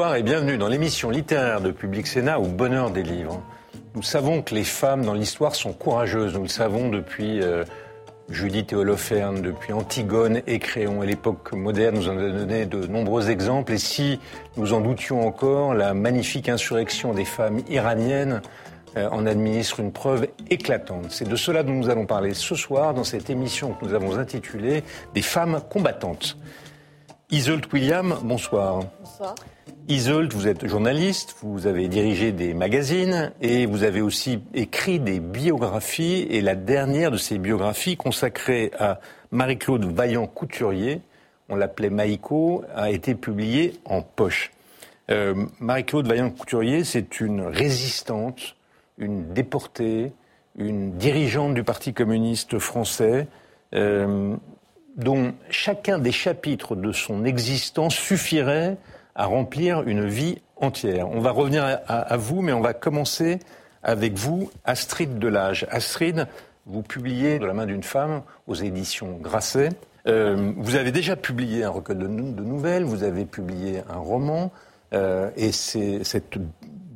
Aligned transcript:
Bonsoir 0.00 0.16
et 0.16 0.22
bienvenue 0.22 0.56
dans 0.56 0.68
l'émission 0.68 1.10
littéraire 1.10 1.60
de 1.60 1.70
Public 1.70 2.06
Sénat 2.06 2.40
au 2.40 2.46
bonheur 2.46 2.90
des 2.90 3.02
livres. 3.02 3.42
Nous 3.94 4.02
savons 4.02 4.40
que 4.40 4.54
les 4.54 4.64
femmes 4.64 5.04
dans 5.04 5.12
l'histoire 5.12 5.54
sont 5.54 5.74
courageuses, 5.74 6.32
nous 6.32 6.44
le 6.44 6.48
savons 6.48 6.88
depuis 6.88 7.42
euh, 7.42 7.64
Judith 8.30 8.72
et 8.72 8.76
Holoferne, 8.76 9.42
depuis 9.42 9.74
Antigone 9.74 10.40
et 10.46 10.58
Créon. 10.58 11.02
Et 11.02 11.06
l'époque 11.06 11.52
moderne 11.52 11.96
nous 11.96 12.08
en 12.08 12.16
a 12.16 12.30
donné 12.30 12.64
de 12.64 12.86
nombreux 12.86 13.28
exemples. 13.28 13.74
Et 13.74 13.78
si 13.78 14.18
nous 14.56 14.72
en 14.72 14.80
doutions 14.80 15.26
encore, 15.26 15.74
la 15.74 15.92
magnifique 15.92 16.48
insurrection 16.48 17.12
des 17.12 17.26
femmes 17.26 17.60
iraniennes 17.68 18.40
euh, 18.96 19.06
en 19.10 19.26
administre 19.26 19.80
une 19.80 19.92
preuve 19.92 20.28
éclatante. 20.48 21.10
C'est 21.10 21.28
de 21.28 21.36
cela 21.36 21.62
dont 21.62 21.74
nous 21.74 21.90
allons 21.90 22.06
parler 22.06 22.32
ce 22.32 22.54
soir 22.54 22.94
dans 22.94 23.04
cette 23.04 23.28
émission 23.28 23.74
que 23.74 23.84
nous 23.84 23.92
avons 23.92 24.16
intitulée 24.16 24.82
Des 25.12 25.20
femmes 25.20 25.60
combattantes. 25.68 26.38
Isolde 27.30 27.66
William, 27.70 28.16
bonsoir. 28.22 28.80
Bonsoir. 28.98 29.34
Isolde, 29.88 30.32
vous 30.32 30.46
êtes 30.46 30.66
journaliste, 30.66 31.36
vous 31.42 31.66
avez 31.66 31.88
dirigé 31.88 32.32
des 32.32 32.54
magazines 32.54 33.32
et 33.40 33.66
vous 33.66 33.82
avez 33.82 34.00
aussi 34.00 34.40
écrit 34.54 35.00
des 35.00 35.20
biographies. 35.20 36.26
Et 36.30 36.40
la 36.40 36.54
dernière 36.54 37.10
de 37.10 37.16
ces 37.16 37.38
biographies, 37.38 37.96
consacrée 37.96 38.70
à 38.78 39.00
Marie-Claude 39.30 39.84
Vaillant-Couturier, 39.84 41.00
on 41.48 41.56
l'appelait 41.56 41.90
Maïko, 41.90 42.64
a 42.74 42.90
été 42.90 43.14
publiée 43.14 43.80
en 43.84 44.02
poche. 44.02 44.52
Euh, 45.10 45.46
Marie-Claude 45.58 46.06
Vaillant-Couturier, 46.06 46.84
c'est 46.84 47.20
une 47.20 47.42
résistante, 47.42 48.56
une 48.98 49.32
déportée, 49.32 50.12
une 50.56 50.96
dirigeante 50.96 51.54
du 51.54 51.64
Parti 51.64 51.92
communiste 51.92 52.58
français, 52.58 53.26
euh, 53.74 54.36
dont 54.96 55.32
chacun 55.48 55.98
des 55.98 56.12
chapitres 56.12 56.76
de 56.76 56.92
son 56.92 57.24
existence 57.24 57.94
suffirait 57.94 58.76
à 59.14 59.26
remplir 59.26 59.82
une 59.82 60.06
vie 60.06 60.40
entière. 60.56 61.08
On 61.10 61.20
va 61.20 61.30
revenir 61.30 61.64
à, 61.86 62.16
vous, 62.16 62.42
mais 62.42 62.52
on 62.52 62.60
va 62.60 62.74
commencer 62.74 63.38
avec 63.82 64.14
vous, 64.14 64.50
Astrid 64.64 65.18
Delage. 65.18 65.66
Astrid, 65.70 66.26
vous 66.66 66.82
publiez 66.82 67.38
De 67.38 67.46
la 67.46 67.54
main 67.54 67.66
d'une 67.66 67.82
femme 67.82 68.22
aux 68.46 68.54
éditions 68.54 69.18
Grasset. 69.20 69.70
Euh, 70.06 70.52
vous 70.56 70.76
avez 70.76 70.92
déjà 70.92 71.16
publié 71.16 71.64
un 71.64 71.70
recueil 71.70 71.96
de, 71.96 72.06
nouvelles, 72.06 72.84
vous 72.84 73.02
avez 73.02 73.24
publié 73.24 73.82
un 73.88 73.98
roman, 73.98 74.50
euh, 74.92 75.30
et 75.36 75.52
cette 75.52 76.38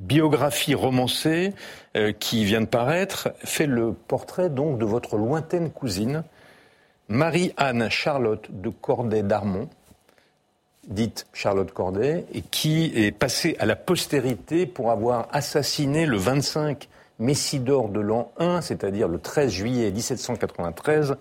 biographie 0.04 0.74
romancée 0.74 1.52
euh, 1.96 2.12
qui 2.12 2.44
vient 2.44 2.60
de 2.60 2.66
paraître 2.66 3.32
fait 3.38 3.66
le 3.66 3.92
portrait 3.92 4.50
donc 4.50 4.78
de 4.78 4.84
votre 4.84 5.16
lointaine 5.16 5.70
cousine, 5.70 6.24
Marie-Anne 7.08 7.88
Charlotte 7.90 8.48
de 8.50 8.68
Corday 8.68 9.22
d'Armont, 9.22 9.68
dite 10.88 11.26
Charlotte 11.32 11.72
Corday, 11.72 12.24
et 12.32 12.42
qui 12.42 12.92
est 12.94 13.12
passée 13.12 13.56
à 13.58 13.66
la 13.66 13.76
postérité 13.76 14.66
pour 14.66 14.90
avoir 14.90 15.28
assassiné 15.32 16.06
le 16.06 16.16
25 16.16 16.88
Messidor 17.18 17.88
de 17.88 18.00
l'an 18.00 18.32
1, 18.38 18.60
c'est-à-dire 18.60 19.06
le 19.06 19.18
13 19.18 19.50
juillet 19.50 19.90
1793, 19.90 21.16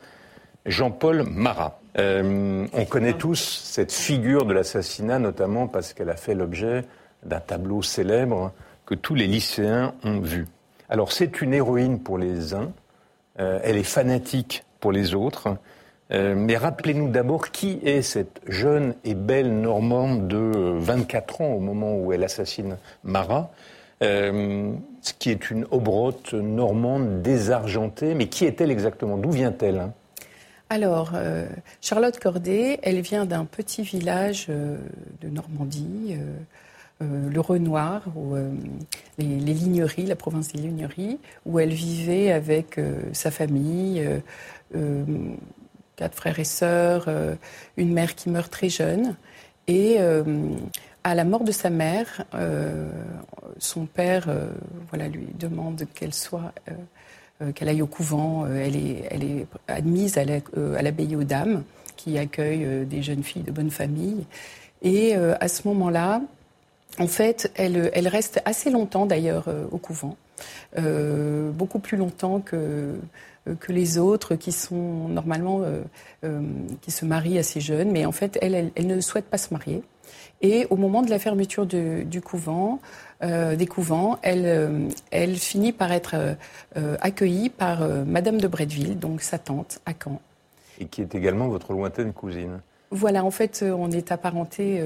Jean-Paul 0.66 1.24
Marat. 1.30 1.80
Euh, 2.00 2.66
on 2.74 2.86
connaît 2.86 3.14
tous 3.14 3.62
cette 3.64 3.92
figure 3.92 4.46
de 4.46 4.54
l'assassinat, 4.54 5.20
notamment 5.20 5.68
parce 5.68 5.94
qu'elle 5.94 6.10
a 6.10 6.16
fait 6.16 6.34
l'objet 6.34 6.86
d'un 7.24 7.40
tableau 7.40 7.82
célèbre 7.82 8.52
que 8.86 8.96
tous 8.96 9.16
les 9.16 9.28
lycéens 9.28 9.94
ont 10.04 10.20
vu. 10.20 10.48
Alors 10.90 11.12
c'est 11.12 11.42
une 11.42 11.54
héroïne 11.54 12.00
pour 12.00 12.18
les 12.18 12.54
uns, 12.54 12.72
euh, 13.40 13.60
elle 13.64 13.78
est 13.78 13.84
fanatique 13.84 14.64
pour 14.80 14.92
les 14.92 15.14
autres, 15.14 15.58
euh, 16.14 16.36
mais 16.36 16.58
rappelez-nous 16.58 17.10
d'abord 17.10 17.50
qui 17.50 17.80
est 17.84 18.04
cette 18.04 18.42
jeune 18.48 18.94
et 19.04 19.16
belle 19.16 19.52
Normande 19.52 20.28
de 20.28 20.78
24 20.78 21.42
ans 21.42 21.54
au 21.54 21.60
moment 21.60 21.98
où 21.98 22.14
elle 22.14 22.24
assassine 22.24 22.78
Marat, 23.04 23.52
euh, 24.04 24.74
qui 25.20 25.32
est 25.32 25.50
une 25.50 25.66
obrote 25.72 26.34
normande 26.34 27.22
désargentée. 27.24 28.14
Mais 28.14 28.28
qui 28.28 28.46
est-elle 28.46 28.70
exactement? 28.70 29.18
D'où 29.18 29.32
vient-elle 29.32 29.80
hein? 29.80 29.94
Alors, 30.70 31.12
euh, 31.16 31.48
Charlotte 31.82 32.20
Corday, 32.20 32.80
elle 32.84 33.02
vient 33.02 33.26
d'un 33.26 33.46
petit 33.46 33.84
village 33.84 34.48
de 34.48 35.30
Normandie, 35.30 36.18
le 37.00 37.40
Renoir, 37.40 38.06
les, 39.20 39.26
Ligneries, 39.26 40.06
la 40.06 40.16
province 40.16 40.54
des 40.54 40.62
Ligneries, 40.62 41.20
où 41.46 41.60
elle 41.60 41.74
vivait 41.74 42.32
avec 42.32 42.80
sa 43.12 43.30
famille 43.30 44.04
quatre 46.04 46.16
frères 46.16 46.38
et 46.38 46.44
sœurs, 46.44 47.06
euh, 47.08 47.36
une 47.78 47.94
mère 47.94 48.14
qui 48.14 48.30
meurt 48.30 48.52
très 48.52 48.68
jeune. 48.68 49.16
Et 49.68 49.96
euh, 50.00 50.24
à 51.06 51.16
la 51.16 51.24
mort 51.24 51.46
de 51.46 51.54
sa 51.54 51.70
mère, 51.70 52.26
euh, 52.36 52.90
son 53.58 53.86
père 53.86 54.28
voilà, 54.90 55.08
lui 55.08 55.28
demande 55.40 55.86
qu'elle 55.96 56.14
soit, 56.14 56.52
qu'elle 57.56 57.70
aille 57.70 57.82
au 57.82 57.88
couvent. 57.88 58.46
elle, 58.48 58.76
est, 58.76 59.08
elle 59.12 59.24
est 59.24 59.48
admise 59.70 60.18
à 60.18 60.26
l'abbaye 60.82 61.16
aux 61.16 61.24
dames, 61.24 61.64
qui 61.96 62.18
accueille 62.18 62.86
des 62.86 63.02
jeunes 63.02 63.24
filles 63.24 63.44
de 63.44 63.52
bonne 63.52 63.72
famille. 63.72 64.26
Et 64.82 65.16
à 65.16 65.48
ce 65.48 65.68
moment-là, 65.70 66.22
en 67.00 67.08
fait, 67.08 67.52
elle, 67.56 67.92
elle, 67.94 68.10
reste 68.10 68.42
assez 68.44 68.70
longtemps 68.70 69.06
d'ailleurs 69.06 69.46
au 69.72 69.78
couvent, 69.78 70.18
beaucoup 70.78 71.80
plus 71.80 71.98
longtemps 71.98 72.40
que 72.40 72.96
que 73.60 73.72
les 73.72 73.98
autres 73.98 74.36
qui 74.36 74.52
sont 74.52 75.08
normalement 75.10 75.62
euh, 75.62 75.82
euh, 76.24 76.42
qui 76.82 76.92
se 76.92 77.06
marient 77.06 77.40
assez 77.40 77.62
jeunes, 77.62 77.92
mais 77.92 78.06
en 78.06 78.12
fait 78.12 78.38
elle, 78.42 78.72
elle, 78.76 78.88
ne 78.88 79.02
souhaite 79.02 79.26
pas 79.26 79.38
se 79.38 79.54
marier. 79.54 79.84
Et 80.42 80.68
au 80.70 80.76
moment 80.76 81.02
de 81.02 81.10
la 81.10 81.20
fermeture 81.20 81.66
du 81.66 82.22
couvent, 82.22 82.80
des 83.22 83.66
couvents, 83.66 84.20
elle, 84.22 84.90
elle 85.12 85.38
finit 85.38 85.72
par 85.72 85.94
être 85.94 86.36
accueillie 87.00 87.50
par 87.50 87.88
Madame 88.06 88.42
de 88.42 88.50
Bretteville, 88.50 89.00
donc 89.00 89.22
sa 89.22 89.38
tante 89.38 89.80
à 89.86 89.94
Caen. 89.94 90.20
Et 90.80 90.86
qui 90.88 91.02
est 91.02 91.16
également 91.16 91.48
votre 91.48 91.72
lointaine 91.72 92.12
cousine. 92.12 92.60
Voilà, 92.92 93.24
en 93.24 93.32
fait, 93.32 93.64
on 93.66 93.90
est 93.90 94.12
apparenté 94.12 94.84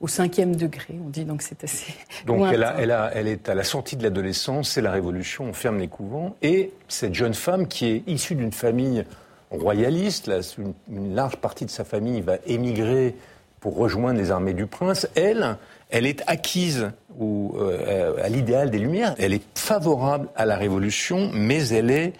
au 0.00 0.08
cinquième 0.08 0.56
degré, 0.56 0.98
on 1.04 1.08
dit, 1.08 1.24
donc 1.24 1.42
c'est 1.42 1.62
assez. 1.64 1.94
Donc 2.26 2.46
elle, 2.52 2.64
a, 2.64 2.74
elle, 2.78 2.90
a, 2.90 3.10
elle, 3.14 3.28
est 3.28 3.48
à 3.48 3.54
la 3.54 3.64
sortie 3.64 3.96
de 3.96 4.02
l'adolescence, 4.02 4.70
c'est 4.70 4.82
la 4.82 4.90
Révolution, 4.90 5.44
on 5.44 5.52
ferme 5.52 5.78
les 5.78 5.88
couvents, 5.88 6.36
et 6.42 6.72
cette 6.88 7.14
jeune 7.14 7.34
femme 7.34 7.68
qui 7.68 7.86
est 7.86 8.02
issue 8.06 8.34
d'une 8.34 8.52
famille 8.52 9.04
royaliste, 9.50 10.26
là, 10.26 10.40
une, 10.88 11.14
large 11.14 11.36
partie 11.36 11.64
de 11.64 11.70
sa 11.70 11.84
famille 11.84 12.20
va 12.20 12.36
émigrer 12.46 13.14
pour 13.60 13.76
rejoindre 13.76 14.18
les 14.18 14.30
armées 14.30 14.52
du 14.52 14.66
prince, 14.66 15.08
elle, 15.14 15.56
elle 15.90 16.06
est 16.06 16.22
acquise 16.26 16.90
au, 17.18 17.56
euh, 17.58 18.22
à 18.22 18.28
l'idéal 18.28 18.70
des 18.70 18.78
Lumières, 18.78 19.14
elle 19.18 19.32
est 19.32 19.44
favorable 19.54 20.28
à 20.36 20.44
la 20.44 20.56
Révolution, 20.56 21.30
mais 21.32 21.68
elle 21.68 21.90
est 21.90 22.12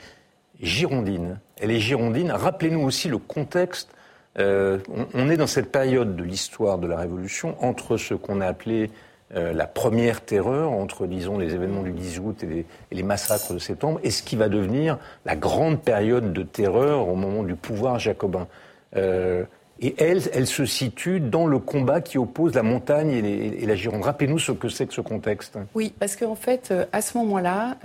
girondine. 0.60 1.38
Elle 1.60 1.70
est 1.70 1.80
girondine. 1.80 2.30
Rappelez-nous 2.30 2.80
aussi 2.80 3.08
le 3.08 3.18
contexte 3.18 3.90
euh, 4.38 4.78
on, 5.14 5.30
est 5.30 5.36
dans 5.36 5.46
cette 5.46 5.70
période 5.70 6.16
de 6.16 6.24
l'histoire 6.24 6.78
de 6.78 6.86
la 6.86 6.96
Révolution 6.96 7.56
entre 7.60 7.96
ce 7.96 8.14
qu'on 8.14 8.40
a 8.40 8.46
appelé 8.46 8.90
euh, 9.36 9.52
la 9.52 9.66
première 9.66 10.22
terreur, 10.22 10.72
entre, 10.72 11.06
disons, 11.06 11.38
les 11.38 11.54
événements 11.54 11.82
du 11.82 11.92
10 11.92 12.18
août 12.18 12.42
et 12.42 12.66
les, 12.90 13.02
massacres 13.02 13.54
de 13.54 13.58
septembre, 13.58 14.00
et 14.02 14.10
ce 14.10 14.22
qui 14.22 14.36
va 14.36 14.48
devenir 14.48 14.98
la 15.24 15.36
grande 15.36 15.80
période 15.80 16.32
de 16.32 16.42
terreur 16.42 17.08
au 17.08 17.14
moment 17.14 17.42
du 17.44 17.54
pouvoir 17.54 17.98
jacobin. 17.98 18.48
Euh, 18.96 19.44
et 19.80 19.94
elle, 19.98 20.22
elle 20.32 20.46
se 20.46 20.64
situe 20.66 21.20
dans 21.20 21.46
le 21.46 21.58
combat 21.58 22.00
qui 22.00 22.16
oppose 22.16 22.54
la 22.54 22.62
montagne 22.62 23.10
et, 23.10 23.66
la 23.66 23.74
Gironde. 23.74 24.02
Rappelez-nous 24.02 24.38
ce 24.38 24.52
que 24.52 24.68
c'est 24.68 24.86
que 24.86 24.94
ce 24.94 25.00
contexte. 25.00 25.58
Oui, 25.74 25.92
parce 25.98 26.14
qu'en 26.14 26.36
fait, 26.36 26.72
à 26.92 27.02
ce 27.02 27.18
moment-là, 27.18 27.76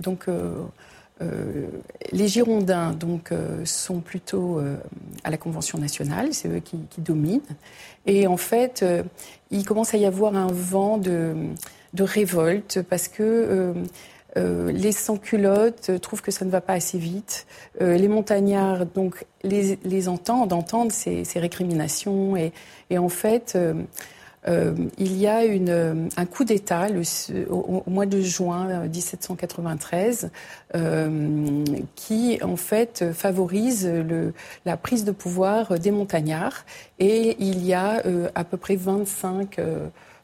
donc 0.00 0.26
euh, 1.20 1.66
les 2.12 2.28
Girondins 2.28 2.92
donc, 2.92 3.32
euh, 3.32 3.64
sont 3.64 4.00
plutôt 4.00 4.58
euh, 4.58 4.76
à 5.24 5.30
la 5.30 5.36
Convention 5.36 5.78
nationale, 5.78 6.32
c'est 6.32 6.48
eux 6.48 6.60
qui, 6.60 6.78
dominent. 6.98 7.40
Et 8.06 8.26
en 8.26 8.36
fait, 8.36 8.84
il 9.50 9.64
commence 9.64 9.94
à 9.94 9.98
y 9.98 10.06
avoir 10.06 10.34
un 10.34 10.50
vent 10.50 10.98
de, 10.98 11.34
révolte 11.98 12.80
parce 12.88 13.08
que 13.08 13.74
les 14.36 14.92
sans-culottes 14.92 16.00
trouvent 16.00 16.22
que 16.22 16.30
ça 16.30 16.44
ne 16.44 16.50
va 16.50 16.60
pas 16.60 16.74
assez 16.74 16.96
vite. 16.98 17.46
les 17.80 18.08
montagnards 18.08 18.86
donc, 18.86 19.26
les, 19.42 20.08
entendent, 20.08 20.54
entendent 20.54 20.92
ces, 20.92 21.24
récriminations. 21.36 22.36
Et, 22.36 22.52
et 22.88 22.96
en 22.96 23.10
fait, 23.10 23.58
il 24.98 25.16
y 25.16 25.26
a 25.26 25.44
une, 25.44 26.08
un 26.16 26.26
coup 26.26 26.44
d'État 26.44 26.86
au, 27.50 27.82
mois 27.86 28.06
de 28.06 28.20
juin 28.20 28.86
1793 28.86 30.30
qui 31.96 32.38
en 32.42 32.56
fait 32.56 33.12
favorise 33.12 33.86
le, 33.86 34.32
la 34.64 34.76
prise 34.76 35.04
de 35.04 35.12
pouvoir 35.12 35.78
des 35.78 35.90
montagnards 35.90 36.64
et 36.98 37.36
il 37.40 37.64
y 37.64 37.74
a 37.74 38.02
à 38.34 38.44
peu 38.44 38.56
près 38.56 38.76
25 38.76 39.58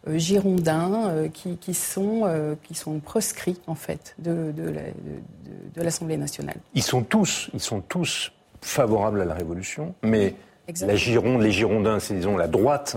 euh, 0.07 0.19
girondins 0.19 1.09
euh, 1.09 1.29
qui, 1.29 1.57
qui, 1.57 1.73
sont, 1.73 2.23
euh, 2.25 2.57
qui 2.63 2.75
sont 2.75 2.99
proscrits 2.99 3.59
en 3.67 3.75
fait 3.75 4.15
de, 4.19 4.53
de, 4.53 5.83
l'Assemblée 5.83 6.19
nationale. 6.19 6.57
Ils 6.75 6.83
sont 6.83 7.03
tous, 7.03 7.49
ils 7.55 7.61
sont 7.61 7.81
tous 7.81 8.31
favorables 8.61 9.23
à 9.23 9.25
la 9.25 9.33
Révolution, 9.33 9.95
mais 10.03 10.35
la 10.83 10.95
Gironde, 10.95 11.41
les 11.41 11.53
Girondins, 11.53 12.01
c'est 12.01 12.15
disons 12.15 12.37
la 12.37 12.49
droite. 12.49 12.97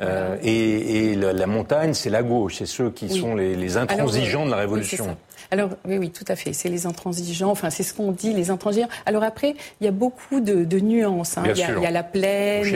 Et, 0.00 1.14
la, 1.14 1.46
montagne, 1.46 1.94
c'est 1.94 2.10
la 2.10 2.22
gauche, 2.22 2.56
c'est 2.58 2.66
ceux 2.66 2.90
qui 2.90 3.08
sont 3.08 3.34
les, 3.34 3.76
intransigeants 3.76 4.46
de 4.46 4.50
la 4.50 4.58
Révolution. 4.58 5.16
Alors 5.50 5.70
oui, 5.84 5.98
oui, 5.98 6.10
tout 6.10 6.24
à 6.28 6.36
fait. 6.36 6.52
C'est 6.52 6.68
les 6.68 6.86
intransigeants. 6.86 7.50
Enfin, 7.50 7.70
c'est 7.70 7.82
ce 7.82 7.94
qu'on 7.94 8.12
dit, 8.12 8.32
les 8.32 8.50
intransigeants. 8.50 8.88
Alors 9.06 9.22
après, 9.22 9.54
il 9.80 9.84
y 9.84 9.88
a 9.88 9.92
beaucoup 9.92 10.40
de, 10.40 10.80
nuances. 10.80 11.38
Hein. 11.38 11.44
Il, 11.46 11.56
y 11.56 11.62
a, 11.62 11.90
la 11.90 12.02
plaine, 12.02 12.66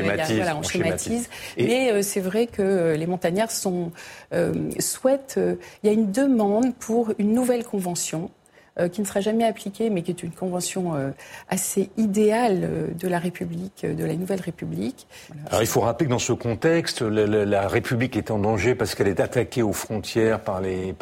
on 0.56 0.62
schématise. 0.62 1.28
Mais 1.56 1.90
euh, 1.90 2.02
c'est 2.02 2.20
vrai 2.20 2.46
que 2.46 2.62
euh, 2.62 2.96
les 2.96 3.06
montagnards 3.06 3.50
sont 3.50 3.90
euh, 4.32 4.52
souhaitent. 4.78 5.40
il 5.82 5.86
y 5.86 5.90
a 5.90 5.92
une 5.92 6.12
demande 6.12 6.74
pour 6.76 7.12
une 7.18 7.34
nouvelle 7.34 7.64
convention 7.64 8.30
euh, 8.37 8.37
qui 8.86 9.00
ne 9.00 9.06
sera 9.06 9.20
jamais 9.20 9.44
appliquée, 9.44 9.90
mais 9.90 10.02
qui 10.02 10.12
est 10.12 10.22
une 10.22 10.30
convention 10.30 10.94
euh, 10.94 11.10
assez 11.48 11.90
idéale 11.96 12.60
euh, 12.62 12.86
de 12.94 13.08
la 13.08 13.18
République, 13.18 13.84
de 13.84 14.04
la 14.04 14.14
Nouvelle 14.14 14.40
République. 14.40 15.08
Alors 15.48 15.62
il 15.62 15.66
faut 15.66 15.80
rappeler 15.80 16.06
que 16.06 16.12
dans 16.12 16.18
ce 16.20 16.32
contexte, 16.32 17.02
la, 17.02 17.66
République 17.68 18.16
est 18.16 18.30
en 18.30 18.38
danger 18.38 18.74
parce 18.74 18.94
qu'elle 18.94 19.08
est 19.08 19.20
attaquée 19.20 19.62
aux 19.62 19.72
frontières 19.72 20.40
par 20.40 20.60
les, 20.60 20.94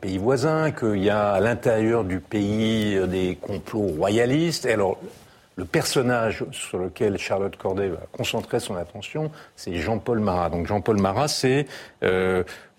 pays 0.00 0.18
voisins, 0.18 0.70
qu'il 0.70 1.02
y 1.02 1.10
a 1.10 1.32
à 1.32 1.40
l'intérieur 1.40 2.04
du 2.04 2.20
pays 2.20 2.98
des 3.08 3.36
complots 3.40 3.88
royalistes. 3.98 4.66
Et 4.66 4.72
alors, 4.72 4.98
le 5.56 5.64
personnage 5.64 6.44
sur 6.52 6.78
lequel 6.78 7.18
Charlotte 7.18 7.56
Corday 7.56 7.88
va 7.88 8.00
concentrer 8.12 8.60
son 8.60 8.76
attention, 8.76 9.30
c'est 9.56 9.74
Jean-Paul 9.74 10.20
Marat. 10.20 10.50
Donc 10.50 10.66
Jean-Paul 10.66 11.00
Marat, 11.00 11.28
c'est 11.28 11.66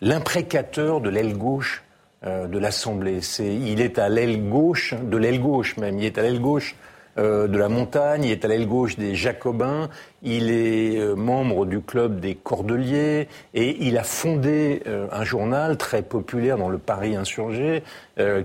l'imprécateur 0.01 1.01
de 1.01 1.09
l'aile 1.09 1.37
gauche 1.37 1.83
euh, 1.83 1.92
de 2.25 2.57
l'Assemblée. 2.57 3.19
il 3.39 3.81
est 3.81 3.99
à 3.99 4.07
l'aile 4.07 4.49
gauche, 4.49 4.93
de 4.93 5.17
l'aile 5.17 5.41
gauche 5.41 5.77
même, 5.77 5.99
il 5.99 6.05
est 6.05 6.17
à 6.17 6.21
l'aile 6.21 6.39
gauche 6.39 6.75
euh, 7.19 7.47
de 7.47 7.59
la 7.59 7.69
montagne, 7.69 8.23
il 8.23 8.31
est 8.31 8.43
à 8.43 8.47
l'aile 8.47 8.65
gauche 8.65 8.97
des 8.97 9.13
Jacobins, 9.13 9.89
il 10.23 10.49
est 10.49 10.97
euh, 10.97 11.13
membre 11.13 11.67
du 11.67 11.79
club 11.79 12.19
des 12.19 12.33
Cordeliers 12.33 13.27
et 13.53 13.77
il 13.85 13.99
a 13.99 14.03
fondé 14.03 14.81
un 15.11 15.23
journal 15.23 15.77
très 15.77 16.01
populaire 16.01 16.57
dans 16.57 16.69
le 16.69 16.79
Paris 16.79 17.15
insurgé 17.15 17.83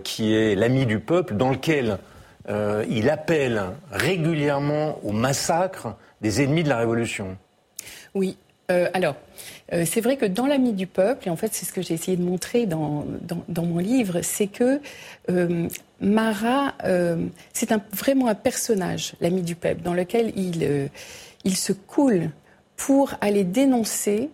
qui 0.02 0.34
est 0.34 0.54
l'ami 0.54 0.86
du 0.86 0.98
peuple, 0.98 1.34
dans 1.34 1.50
lequel 1.50 1.98
il 2.88 3.10
appelle 3.10 3.62
régulièrement 3.90 4.98
au 5.02 5.12
massacre 5.12 5.96
des 6.20 6.42
ennemis 6.42 6.62
de 6.62 6.69
la 6.69 6.78
Révolution. 6.78 7.36
Oui, 8.14 8.36
alors, 8.69 9.16
euh, 9.73 9.85
c'est 9.87 10.00
vrai 10.00 10.17
que 10.17 10.25
dans 10.25 10.47
l'ami 10.47 10.73
du 10.73 10.87
peuple, 10.87 11.29
et 11.29 11.31
en 11.31 11.37
fait 11.37 11.53
c'est 11.53 11.67
ce 11.67 11.73
que 11.73 11.82
j'ai 11.82 11.94
essayé 11.94 12.17
de 12.17 12.23
montrer 12.23 12.67
dans, 12.67 13.05
mon 13.56 13.79
livre, 13.79 14.20
c'est 14.23 14.47
que 14.47 14.81
euh, 15.31 15.69
Marat, 16.00 16.75
euh, 16.85 17.26
c'est 17.53 17.70
vraiment 17.93 18.29
un 18.29 18.35
personnage, 18.35 19.15
l'ami 19.20 19.43
du 19.43 19.55
peuple, 19.55 19.82
dans 19.82 19.94
lequel 19.94 20.32
il 20.37 21.56
se 21.56 21.73
coule 21.73 22.31
pour 22.76 23.15
aller 23.20 23.44
dénoncer 23.44 24.31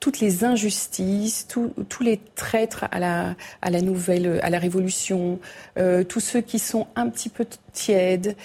toutes 0.00 0.20
les 0.20 0.44
injustices, 0.44 1.46
tous 1.46 2.02
les 2.02 2.20
traîtres 2.34 2.86
à 2.90 2.98
la, 2.98 3.34
à 3.60 3.70
la 3.70 3.80
nouvelle, 3.80 4.40
à 4.42 4.50
la 4.50 4.58
révolution, 4.58 5.38
tous 6.08 6.20
ceux 6.20 6.40
qui 6.40 6.58
sont 6.58 6.86
un 6.96 7.08
petit 7.08 7.28
peu 7.28 7.46
tièdes, 7.72 8.36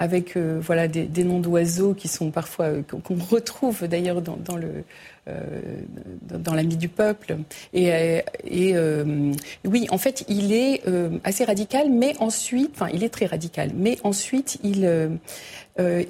avec 0.00 0.36
euh, 0.36 0.58
voilà 0.60 0.88
des, 0.88 1.04
des 1.04 1.24
noms 1.24 1.40
d'oiseaux 1.40 1.92
qui 1.92 2.08
sont 2.08 2.30
parfois 2.30 2.64
euh, 2.66 2.82
qu'on 2.82 3.16
retrouve 3.16 3.86
d'ailleurs 3.86 4.22
dans, 4.22 4.38
dans, 4.38 4.56
le 4.56 4.82
euh, 5.28 5.60
dans 6.22 6.54
l'ami 6.54 6.76
du 6.76 6.88
peuple. 6.88 7.36
Et, 7.74 8.22
et 8.44 8.74
oui, 9.64 9.86
en 9.90 9.98
fait, 9.98 10.24
il 10.28 10.52
est 10.52 10.82
assez 11.22 11.44
radical, 11.44 11.90
mais 11.90 12.14
ensuite, 12.18 12.70
enfin, 12.74 12.88
il 12.92 13.04
est 13.04 13.10
très 13.10 13.26
radical, 13.26 13.70
mais 13.76 13.98
ensuite, 14.02 14.58
il 14.64 14.88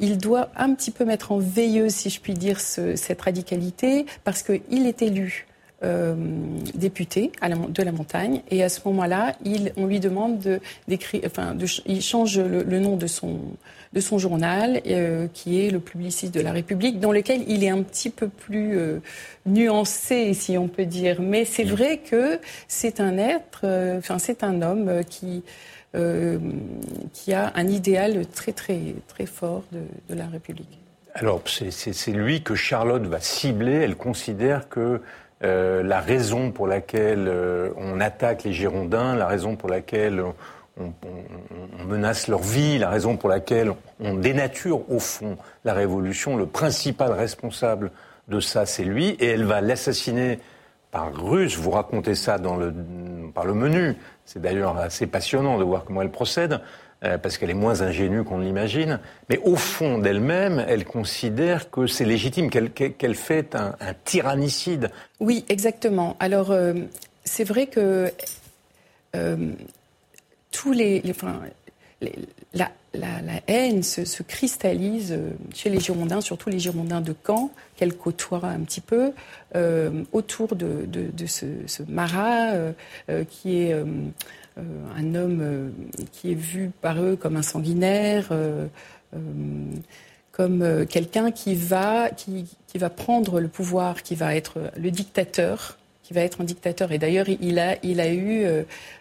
il 0.00 0.18
doit 0.18 0.50
un 0.56 0.74
petit 0.74 0.90
peu 0.90 1.04
mettre 1.04 1.32
en 1.32 1.38
veilleuse, 1.38 1.92
si 1.92 2.10
je 2.10 2.20
puis 2.20 2.34
dire, 2.34 2.60
ce, 2.60 2.96
cette 2.96 3.20
radicalité, 3.20 3.39
parce 4.24 4.42
qu'il 4.42 4.86
est 4.86 5.02
élu. 5.02 5.46
Euh, 5.82 6.14
député 6.74 7.32
à 7.40 7.48
la, 7.48 7.56
de 7.56 7.82
la 7.82 7.90
montagne. 7.90 8.42
Et 8.50 8.62
à 8.62 8.68
ce 8.68 8.80
moment-là, 8.84 9.34
on 9.78 9.86
lui 9.86 9.98
demande 9.98 10.38
de, 10.38 10.60
d'écrire, 10.88 11.22
enfin, 11.24 11.54
de, 11.54 11.64
il 11.86 12.02
change 12.02 12.38
le, 12.38 12.62
le, 12.62 12.80
nom 12.80 12.98
de 12.98 13.06
son, 13.06 13.38
de 13.94 14.00
son 14.00 14.18
journal, 14.18 14.82
euh, 14.86 15.26
qui 15.32 15.58
est 15.58 15.70
le 15.70 15.80
Publiciste 15.80 16.34
de 16.34 16.42
la 16.42 16.52
République, 16.52 17.00
dans 17.00 17.12
lequel 17.12 17.44
il 17.48 17.64
est 17.64 17.70
un 17.70 17.82
petit 17.82 18.10
peu 18.10 18.28
plus 18.28 18.76
euh, 18.76 18.98
nuancé, 19.46 20.34
si 20.34 20.58
on 20.58 20.68
peut 20.68 20.84
dire. 20.84 21.22
Mais 21.22 21.46
c'est 21.46 21.64
vrai 21.64 21.96
que 21.96 22.38
c'est 22.68 23.00
un 23.00 23.16
être, 23.16 23.64
enfin, 23.96 24.18
c'est 24.18 24.44
un 24.44 24.60
homme 24.60 25.00
qui. 25.08 25.42
qui 27.14 27.32
a 27.32 27.52
un 27.54 27.66
idéal 27.66 28.26
très 28.26 28.52
très 28.52 28.94
très 29.08 29.26
fort 29.26 29.64
de, 29.72 29.80
de 30.10 30.14
la 30.14 30.26
République. 30.26 30.79
Alors 31.14 31.42
c'est 31.46 32.12
lui 32.12 32.42
que 32.42 32.54
Charlotte 32.54 33.02
va 33.02 33.20
cibler. 33.20 33.74
Elle 33.74 33.96
considère 33.96 34.68
que 34.68 35.00
euh, 35.42 35.82
la 35.82 36.00
raison 36.00 36.50
pour 36.50 36.66
laquelle 36.66 37.26
euh, 37.26 37.70
on 37.76 38.00
attaque 38.00 38.44
les 38.44 38.52
Girondins, 38.52 39.16
la 39.16 39.26
raison 39.26 39.56
pour 39.56 39.68
laquelle 39.68 40.22
on, 40.78 40.92
menace 41.86 42.28
leur 42.28 42.40
vie, 42.40 42.78
la 42.78 42.88
raison 42.88 43.16
pour 43.16 43.28
laquelle 43.28 43.72
on 44.00 44.14
dénature 44.14 44.90
au 44.90 44.98
fond 44.98 45.36
la 45.64 45.74
révolution, 45.74 46.36
le 46.36 46.46
principal 46.46 47.12
responsable 47.12 47.90
de 48.28 48.40
ça, 48.40 48.64
c'est 48.64 48.84
lui, 48.84 49.10
et 49.20 49.26
elle 49.26 49.44
va 49.44 49.60
l'assassiner 49.60 50.38
par 50.90 51.12
ruse. 51.14 51.56
Vous 51.56 51.70
racontez 51.70 52.14
ça 52.14 52.38
dans 52.38 52.56
le, 52.56 52.72
par 53.34 53.44
le 53.44 53.54
menu. 53.54 53.96
C'est 54.24 54.40
d'ailleurs 54.40 54.76
assez 54.78 55.06
passionnant 55.06 55.58
de 55.58 55.64
voir 55.64 55.84
comment 55.84 56.02
elle 56.02 56.10
procède. 56.10 56.60
Euh, 57.02 57.16
parce 57.16 57.38
qu'elle 57.38 57.48
est 57.48 57.54
moins 57.54 57.80
ingénue 57.80 58.24
qu'on 58.24 58.40
l'imagine, 58.40 59.00
mais 59.30 59.38
au 59.38 59.56
fond 59.56 59.96
d'elle-même, 59.96 60.62
elle 60.68 60.84
considère 60.84 61.70
que 61.70 61.86
c'est 61.86 62.04
légitime, 62.04 62.50
qu'elle 62.50 63.14
fait 63.14 63.54
un, 63.54 63.74
tyrannicide. 64.04 64.90
Oui, 65.18 65.46
exactement. 65.48 66.14
Alors, 66.20 66.50
euh, 66.50 66.74
c'est 67.24 67.44
vrai 67.44 67.68
que 67.68 68.12
euh, 69.16 69.52
tous 70.52 70.72
les, 70.72 71.02
enfin, 71.08 71.40
la, 72.52 72.70
haine 73.46 73.82
se, 73.82 74.22
cristallise 74.22 75.18
chez 75.54 75.70
les 75.70 75.80
Girondins, 75.80 76.20
surtout 76.20 76.50
les 76.50 76.58
Girondins 76.58 77.00
de 77.00 77.14
Caen, 77.26 77.50
qu'elle 77.76 77.96
côtoie 77.96 78.44
un 78.44 78.60
petit 78.60 78.82
peu, 78.82 79.12
autour 80.12 80.54
de, 80.54 80.86
ce, 81.26 81.82
Marat 81.88 82.52
qui 83.30 83.62
est 83.62 83.74
un 84.56 85.14
homme 85.14 85.40
euh, 85.40 85.68
qui 86.12 86.32
est 86.32 86.36
vu 86.36 86.70
par 86.80 87.02
eux 87.02 87.16
comme 87.16 87.36
un 87.36 87.42
sanguinaire, 87.42 88.28
euh, 88.30 88.66
comme 90.32 90.86
quelqu'un 90.86 91.30
qui 91.30 91.54
va, 91.54 92.10
qui, 92.10 92.46
va 92.76 92.88
prendre 92.88 93.40
le 93.40 93.48
pouvoir, 93.48 94.02
qui 94.02 94.14
va 94.14 94.34
être 94.34 94.70
le 94.76 94.90
dictateur, 94.90 95.76
qui 96.02 96.14
va 96.14 96.22
être 96.22 96.40
un 96.40 96.44
dictateur. 96.44 96.92
Et 96.92 96.98
d'ailleurs, 96.98 97.28
il 97.28 97.58
a, 97.58 97.76
il 97.82 98.00
a 98.00 98.12
eu 98.12 98.46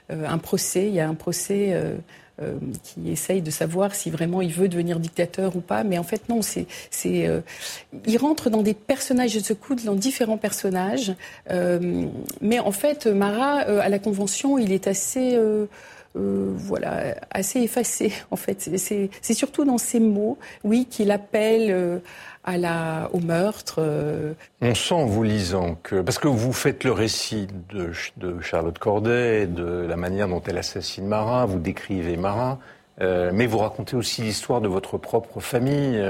un 0.09 0.37
procès, 0.39 0.87
il 0.87 0.93
y 0.95 0.99
a 0.99 1.07
un 1.07 1.13
procès 1.13 1.79
euh, 2.41 2.57
qui 2.83 3.11
essaye 3.11 3.41
de 3.41 3.51
savoir 3.51 3.95
si 3.95 4.09
vraiment 4.09 4.41
il 4.41 4.53
veut 4.53 4.67
devenir 4.67 4.99
dictateur 4.99 5.55
ou 5.55 5.61
pas. 5.61 5.83
Mais 5.83 5.97
en 5.97 6.03
fait, 6.03 6.29
non, 6.29 6.41
c'est, 6.41 6.67
c'est, 6.89 7.27
euh, 7.27 7.41
il 8.05 8.17
rentre 8.17 8.49
dans 8.49 8.61
des 8.61 8.73
personnages, 8.73 9.35
il 9.35 9.43
se 9.43 9.53
coude 9.53 9.83
dans 9.83 9.95
différents 9.95 10.37
personnages. 10.37 11.13
Euh, 11.49 12.05
mais 12.41 12.59
en 12.59 12.71
fait, 12.71 13.07
Marat, 13.07 13.59
à 13.59 13.89
la 13.89 13.99
Convention, 13.99 14.57
il 14.57 14.71
est 14.71 14.87
assez... 14.87 15.37
voilà, 16.15 17.15
assez 17.31 17.61
effacé 17.61 18.11
en 18.31 18.35
fait. 18.35 18.69
C'est 18.77 19.33
surtout 19.33 19.65
dans 19.65 19.77
ces 19.77 19.99
mots, 19.99 20.37
oui, 20.63 20.87
qu'il 20.89 21.11
appelle 21.11 22.01
à 22.43 22.57
la, 22.57 23.09
au 23.13 23.19
meurtre. 23.19 23.75
Euh. 23.79 24.33
On 24.61 24.73
sent 24.73 24.95
en 24.95 25.05
vous 25.05 25.23
lisant 25.23 25.75
que, 25.83 26.01
parce 26.01 26.17
que 26.17 26.27
vous 26.27 26.53
faites 26.53 26.83
le 26.83 26.91
récit 26.91 27.47
de, 27.71 27.91
de 28.17 28.41
Charlotte 28.41 28.77
Corday, 28.79 29.45
de 29.45 29.85
la 29.87 29.95
manière 29.95 30.27
dont 30.27 30.41
elle 30.47 30.57
assassine 30.57 31.05
Marat, 31.05 31.45
vous 31.45 31.59
décrivez 31.59 32.17
Marat, 32.17 32.57
euh, 33.01 33.31
mais 33.33 33.45
vous 33.45 33.59
racontez 33.59 33.95
aussi 33.95 34.21
l'histoire 34.21 34.61
de 34.61 34.67
votre 34.67 34.97
propre 34.97 35.39
famille. 35.39 36.01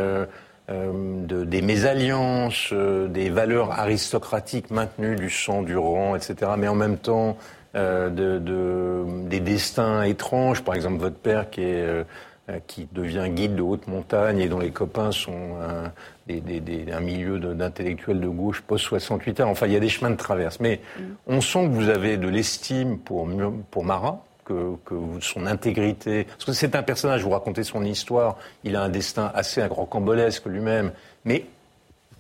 Euh, 0.70 1.26
de, 1.26 1.46
des 1.46 1.62
mésalliances, 1.62 2.74
des 2.74 3.30
valeurs 3.30 3.72
aristocratiques 3.72 4.70
maintenues 4.70 5.16
du 5.16 5.30
sang, 5.30 5.64
du 5.64 5.76
rang, 5.76 6.16
etc. 6.16 6.52
Mais 6.58 6.68
en 6.68 6.76
même 6.76 6.98
temps, 6.98 7.38
de, 7.76 8.10
de, 8.10 9.06
des 9.28 9.40
destins 9.40 10.04
étranges. 10.04 10.64
Par 10.64 10.76
exemple, 10.76 10.98
votre 10.98 11.18
père 11.18 11.50
qui 11.50 11.62
est 11.62 12.06
euh, 12.50 12.60
qui 12.66 12.88
devient 12.92 13.28
guide 13.30 13.56
de 13.56 13.62
haute 13.62 13.88
montagne 13.88 14.40
et 14.40 14.48
dont 14.48 14.60
les 14.60 14.72
copains 14.72 15.12
sont 15.12 15.58
un, 15.62 15.92
un 16.30 17.00
milieu 17.00 17.38
d'intellectuels 17.38 18.20
de, 18.20 18.28
gauche 18.28 18.62
post-68 18.62 19.44
ans. 19.44 19.50
Enfin, 19.50 19.68
il 19.68 19.74
y 19.74 19.76
a 19.76 19.80
des 19.80 19.90
chemins 19.90 20.10
de 20.10 20.16
traverse. 20.16 20.60
Mais 20.60 20.80
mm. 20.98 21.02
on 21.28 21.42
sent 21.42 21.66
que 21.66 21.74
vous 21.74 21.90
avez 21.90 22.18
de 22.18 22.28
l'estime 22.28 22.98
pour, 22.98 23.28
pour 23.70 23.84
Marat, 23.84 24.26
que, 24.50 24.96
son 25.22 25.46
intégrité. 25.46 26.25
Parce 26.25 26.46
que 26.46 26.53
c'est 26.53 26.75
un 26.75 26.84
personnage, 26.84 27.24
vous 27.24 27.29
racontez 27.29 27.63
son 27.63 27.84
histoire, 27.84 28.38
il 28.63 28.75
a 28.75 28.82
un 28.82 28.89
destin 28.89 29.32
assez 29.34 29.63
rocambolesque 29.65 30.46
lui-même. 30.46 30.91
Mais 31.25 31.46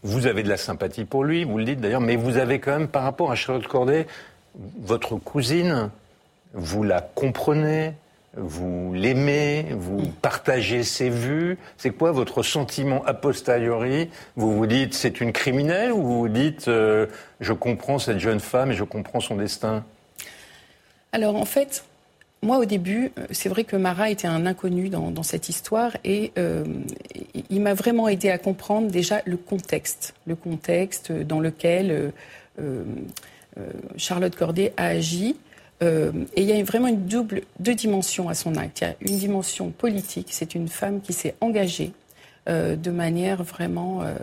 vous 0.03 0.27
avez 0.27 0.43
de 0.43 0.49
la 0.49 0.57
sympathie 0.57 1.05
pour 1.05 1.23
lui, 1.23 1.43
vous 1.43 1.57
le 1.57 1.65
dites 1.65 1.81
d'ailleurs, 1.81 2.01
mais 2.01 2.15
vous 2.15 2.37
avez 2.37 2.59
quand 2.59 2.71
même, 2.71 2.87
par 2.87 3.03
rapport 3.03 3.31
à 3.31 3.35
Charlotte 3.35 3.67
Corday, 3.67 4.07
votre 4.81 5.15
cousine, 5.15 5.89
vous 6.53 6.83
la 6.83 7.01
comprenez, 7.01 7.93
vous 8.35 8.93
l'aimez, 8.93 9.67
vous 9.71 10.07
partagez 10.21 10.83
ses 10.83 11.09
vues. 11.09 11.57
C'est 11.77 11.91
quoi 11.91 12.11
votre 12.11 12.43
sentiment 12.43 13.03
a 13.05 13.13
posteriori? 13.13 14.09
Vous 14.35 14.55
vous 14.55 14.67
dites 14.67 14.93
c'est 14.93 15.19
une 15.19 15.33
criminelle 15.33 15.91
ou 15.91 16.01
vous 16.01 16.19
vous 16.19 16.29
dites 16.29 16.67
euh, 16.67 17.07
je 17.39 17.53
comprends 17.53 17.99
cette 17.99 18.19
jeune 18.19 18.39
femme 18.39 18.71
et 18.71 18.75
je 18.75 18.83
comprends 18.83 19.19
son 19.19 19.35
destin? 19.35 19.83
Alors 21.11 21.35
en 21.35 21.45
fait, 21.45 21.83
moi, 22.41 22.57
au 22.57 22.65
début, 22.65 23.11
euh, 23.17 23.25
c'est 23.31 23.49
vrai 23.49 23.63
que 23.63 23.75
Marat 23.75 24.09
était 24.09 24.27
un 24.27 24.45
inconnu 24.45 24.89
dans, 24.89 25.23
cette 25.23 25.49
histoire 25.49 25.95
et 26.03 26.31
euh, 26.37 26.63
il 27.49 27.61
m'a 27.61 27.73
vraiment 27.73 28.07
aidé 28.07 28.29
à 28.29 28.37
comprendre 28.37 28.89
déjà 28.89 29.21
le 29.25 29.37
contexte, 29.37 30.13
le 30.25 30.35
contexte 30.35 31.11
dans 31.11 31.39
lequel 31.39 32.11
Charlotte 33.97 34.35
Corday 34.35 34.73
a 34.77 34.87
agi. 34.87 35.35
Euh, 35.81 36.11
et 36.35 36.41
il 36.41 36.49
y 36.49 36.59
a 36.59 36.63
vraiment 36.63 36.87
une 36.87 37.05
double, 37.05 37.41
deux 37.59 37.75
dimensions 37.75 38.29
à 38.29 38.33
son 38.33 38.55
acte. 38.55 38.81
Il 38.81 38.83
y 38.83 38.87
a 38.87 38.95
une 39.11 39.17
dimension 39.17 39.69
politique, 39.69 40.27
c'est 40.31 40.55
une 40.55 40.67
femme 40.67 41.01
qui 41.01 41.13
s'est 41.13 41.35
engagée 41.41 41.93
euh, 42.49 42.75
de 42.75 42.91
manière 42.91 43.43
vraiment 43.43 44.03
euh, 44.03 44.15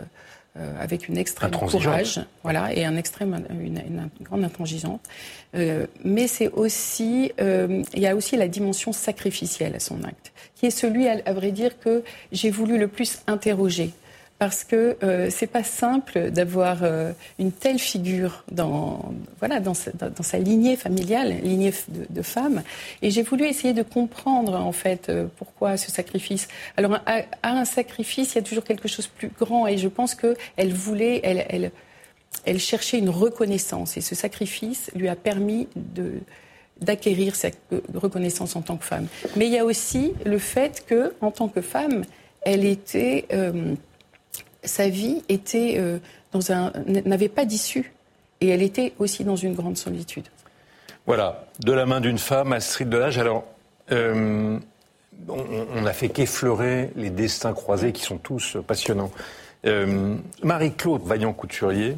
avec 0.79 1.07
une 1.07 1.17
extrême 1.17 1.51
courage, 1.51 2.21
voilà, 2.43 2.73
et 2.73 2.85
un 2.85 2.95
extrême, 2.95 3.45
une, 3.51 3.77
une 3.77 4.09
grande 4.21 4.43
intransigeante. 4.43 5.01
mais 6.03 6.27
c'est 6.27 6.49
aussi, 6.49 7.31
il 7.39 7.99
y 7.99 8.07
a 8.07 8.15
aussi 8.15 8.37
la 8.37 8.47
dimension 8.47 8.91
sacrificielle 8.91 9.75
à 9.75 9.79
son 9.79 10.03
acte, 10.03 10.31
qui 10.55 10.65
est 10.65 10.71
celui, 10.71 11.07
à 11.07 11.33
vrai 11.33 11.51
dire, 11.51 11.79
que 11.79 12.03
j'ai 12.31 12.49
voulu 12.49 12.77
le 12.77 12.87
plus 12.87 13.19
interroger 13.27 13.91
parce 14.39 14.63
que 14.63 14.97
euh, 15.01 15.29
c'est 15.31 15.47
pas 15.47 15.63
simple 15.63 16.29
d'avoir 16.29 16.83
euh, 16.83 17.11
une 17.39 17.51
telle 17.51 17.79
figure 17.79 18.43
dans 18.51 19.13
voilà 19.39 19.59
dans 19.59 19.73
sa, 19.73 20.37
lignée 20.37 20.75
familiale, 20.75 21.35
lignée 21.41 21.73
de, 21.87 22.05
de 22.09 22.21
femmes. 22.21 22.61
Et 23.01 23.09
j'ai 23.09 23.23
voulu 23.23 23.45
essayer 23.45 23.73
de 23.73 23.81
comprendre 23.81 24.55
en 24.55 24.71
fait 24.71 25.09
euh, 25.09 25.25
pourquoi 25.37 25.77
ce 25.77 25.91
sacrifice. 25.91 26.47
Alors 26.77 26.99
à, 27.05 27.23
un 27.43 27.65
sacrifice, 27.65 28.33
il 28.33 28.35
y 28.35 28.39
a 28.39 28.43
toujours 28.43 28.63
quelque 28.63 28.87
chose 28.87 29.05
de 29.05 29.17
plus 29.17 29.31
grand. 29.39 29.65
Et 29.65 29.77
je 29.77 29.87
pense 29.87 30.13
que 30.13 30.37
elle 30.55 30.73
voulait, 30.73 31.19
elle, 31.23 31.45
elle, 31.49 31.71
elle 32.45 32.59
cherchait 32.59 32.99
une 32.99 33.09
reconnaissance. 33.09 33.97
Et 33.97 34.01
ce 34.01 34.13
sacrifice 34.13 34.91
lui 34.95 35.07
a 35.07 35.15
permis 35.15 35.67
de 35.75 36.13
d'acquérir 36.79 37.35
cette 37.35 37.57
reconnaissance 37.95 38.55
en 38.55 38.61
tant 38.61 38.77
que 38.77 38.85
femme. 38.85 39.07
Mais 39.35 39.47
il 39.47 39.51
y 39.51 39.57
a 39.57 39.65
aussi 39.65 40.13
le 40.25 40.37
fait 40.37 40.85
que, 40.85 41.13
en 41.21 41.31
tant 41.31 41.47
que 41.47 41.61
femme, 41.61 42.03
elle 42.41 42.65
était 42.65 43.25
euh, 43.33 43.73
sa 44.67 44.89
vie 44.89 45.23
était 45.29 45.75
euh, 45.77 45.99
dans 46.31 46.51
un 46.51 46.71
n'avait 46.85 47.29
pas 47.29 47.45
d'issue 47.45 47.93
et 48.41 48.49
elle 48.49 48.61
était 48.61 48.93
aussi 48.99 49.23
dans 49.23 49.35
une 49.35 49.55
grande 49.55 49.77
solitude. 49.77 50.25
Voilà, 51.05 51.45
de 51.59 51.71
la 51.71 51.85
main 51.85 52.01
d'une 52.01 52.17
femme, 52.17 52.53
Astrid 52.53 52.89
Delage. 52.89 53.17
Alors, 53.17 53.45
euh, 53.91 54.59
on, 55.29 55.81
n'a 55.81 55.93
fait 55.93 56.09
qu'effleurer 56.09 56.91
les 56.95 57.09
destins 57.09 57.53
croisés 57.53 57.93
qui 57.93 58.03
sont 58.03 58.17
tous 58.17 58.57
passionnants. 58.67 59.11
Euh, 59.65 60.15
Marie-Claude 60.43 61.03
Vaillant-Couturier, 61.03 61.97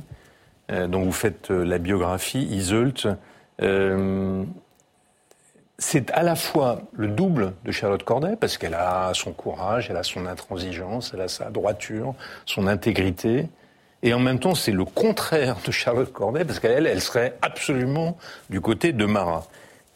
dont 0.69 1.01
vous 1.01 1.11
faites 1.11 1.49
la 1.49 1.79
biographie, 1.79 2.43
Iseult, 2.51 3.07
c'est 5.79 6.11
à 6.11 6.23
la 6.23 6.35
fois 6.35 6.81
le 6.93 7.07
double 7.07 7.53
de 7.63 7.71
Charlotte 7.71 8.03
Corday, 8.03 8.35
parce 8.39 8.57
qu'elle 8.57 8.75
a 8.75 9.11
son 9.13 9.31
courage, 9.31 9.87
elle 9.89 9.97
a 9.97 10.03
son 10.03 10.25
intransigeance, 10.25 11.11
elle 11.13 11.21
a 11.21 11.29
sa 11.29 11.49
droiture, 11.49 12.13
son 12.45 12.67
intégrité. 12.67 13.47
Et 14.03 14.13
en 14.13 14.19
même 14.19 14.39
temps, 14.39 14.55
c'est 14.55 14.73
le 14.73 14.83
contraire 14.83 15.55
de 15.65 15.71
Charlotte 15.71 16.11
Corday, 16.11 16.43
parce 16.43 16.59
qu'elle, 16.59 16.85
elle 16.85 17.01
serait 17.01 17.37
absolument 17.41 18.17
du 18.49 18.59
côté 18.59 18.91
de 18.91 19.05
Marat. 19.05 19.47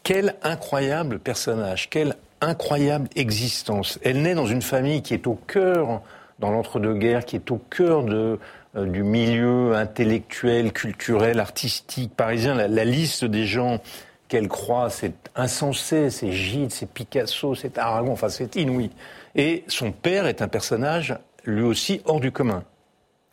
Quel 0.02 0.34
incroyable 0.42 1.18
personnage, 1.18 1.90
quelle 1.90 2.16
incroyable 2.40 3.08
existence. 3.14 3.98
Elle 4.02 4.22
naît 4.22 4.34
dans 4.34 4.46
une 4.46 4.62
famille 4.62 5.02
qui 5.02 5.14
est 5.14 5.26
au 5.26 5.34
cœur, 5.34 6.00
dans 6.38 6.50
l'entre-deux-guerres, 6.50 7.26
qui 7.26 7.36
est 7.36 7.50
au 7.50 7.58
cœur 7.58 8.04
de, 8.04 8.38
euh, 8.76 8.86
du 8.86 9.02
milieu 9.02 9.74
intellectuel, 9.74 10.72
culturel, 10.72 11.40
artistique 11.40 12.14
parisien. 12.14 12.54
la 12.54 12.84
liste 12.84 13.24
des 13.24 13.44
gens 13.44 13.80
qu'elle 14.28 14.48
croit, 14.48 14.90
c'est 14.90 15.14
insensé, 15.36 16.10
c'est 16.10 16.32
Gide, 16.32 16.72
c'est 16.72 16.88
Picasso, 16.88 17.54
c'est 17.54 17.78
Aragon, 17.78 18.12
enfin 18.12 18.28
c'est 18.28 18.56
inouï. 18.56 18.90
Et 19.34 19.64
son 19.68 19.92
père 19.92 20.26
est 20.26 20.42
un 20.42 20.48
personnage, 20.48 21.18
lui 21.44 21.62
aussi, 21.62 22.00
hors 22.04 22.20
du 22.20 22.32
commun. 22.32 22.64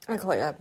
Incroyable. 0.07 0.60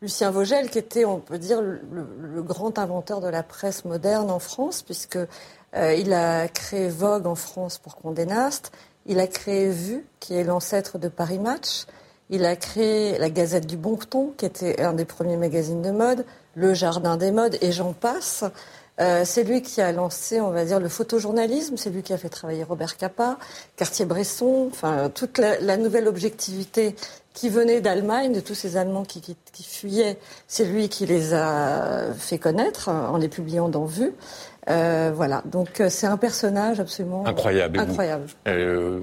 Lucien 0.00 0.30
Vogel, 0.30 0.68
qui 0.68 0.78
était, 0.78 1.04
on 1.04 1.20
peut 1.20 1.38
dire, 1.38 1.60
le, 1.62 2.42
grand 2.42 2.78
inventeur 2.78 3.20
de 3.20 3.28
la 3.28 3.42
presse 3.42 3.84
moderne 3.84 4.30
en 4.30 4.40
France, 4.40 4.82
puisque 4.82 5.16
euh, 5.16 5.94
il 5.94 6.12
a 6.12 6.48
créé 6.48 6.88
Vogue 6.88 7.26
en 7.26 7.36
France 7.36 7.78
pour 7.78 7.96
Condé 7.96 8.26
Nast, 8.26 8.72
il 9.06 9.20
a 9.20 9.26
créé 9.26 9.70
Vue, 9.70 10.04
qui 10.20 10.34
est 10.34 10.44
l'ancêtre 10.44 10.98
de 10.98 11.08
Paris 11.08 11.38
Match, 11.38 11.86
il 12.30 12.44
a 12.44 12.56
créé 12.56 13.18
la 13.18 13.30
Gazette 13.30 13.66
du 13.66 13.76
Bon 13.76 13.96
Ton, 13.96 14.32
qui 14.36 14.44
était 14.44 14.80
un 14.80 14.92
des 14.92 15.04
premiers 15.04 15.36
magazines 15.36 15.82
de 15.82 15.90
mode, 15.90 16.24
Le 16.54 16.74
Jardin 16.74 17.16
des 17.16 17.30
modes, 17.30 17.58
et 17.60 17.72
j'en 17.72 17.92
passe. 17.92 18.44
Euh, 19.00 19.22
c'est 19.24 19.44
lui 19.44 19.62
qui 19.62 19.80
a 19.80 19.90
lancé, 19.90 20.40
on 20.40 20.50
va 20.50 20.64
dire, 20.64 20.78
le 20.78 20.88
photojournalisme. 20.88 21.76
C'est 21.76 21.90
lui 21.90 22.02
qui 22.02 22.12
a 22.12 22.18
fait 22.18 22.28
travailler 22.28 22.62
Robert 22.62 22.96
Capa, 22.96 23.38
Cartier-Bresson, 23.76 24.68
enfin 24.70 25.10
toute 25.14 25.38
la, 25.38 25.76
nouvelle 25.76 26.08
objectivité 26.08 26.94
qui 27.32 27.48
venait 27.48 27.80
d'Allemagne, 27.80 28.32
de 28.32 28.40
tous 28.40 28.54
ces 28.54 28.76
Allemands 28.76 29.04
qui, 29.04 29.36
fuyaient. 29.64 30.18
C'est 30.46 30.66
lui 30.66 30.90
qui 30.90 31.06
les 31.06 31.32
a 31.32 32.12
fait 32.18 32.38
connaître 32.38 32.90
en 32.90 33.16
les 33.16 33.28
publiant 33.28 33.70
dans 33.70 33.86
Vue. 33.86 34.12
Euh, 34.70 35.10
voilà, 35.12 35.42
donc 35.44 35.80
euh, 35.80 35.88
c'est 35.88 36.06
un 36.06 36.16
personnage 36.16 36.78
absolument 36.78 37.26
incroyable. 37.26 37.80
incroyable. 37.80 38.26
Vous, 38.26 38.34
euh, 38.46 39.00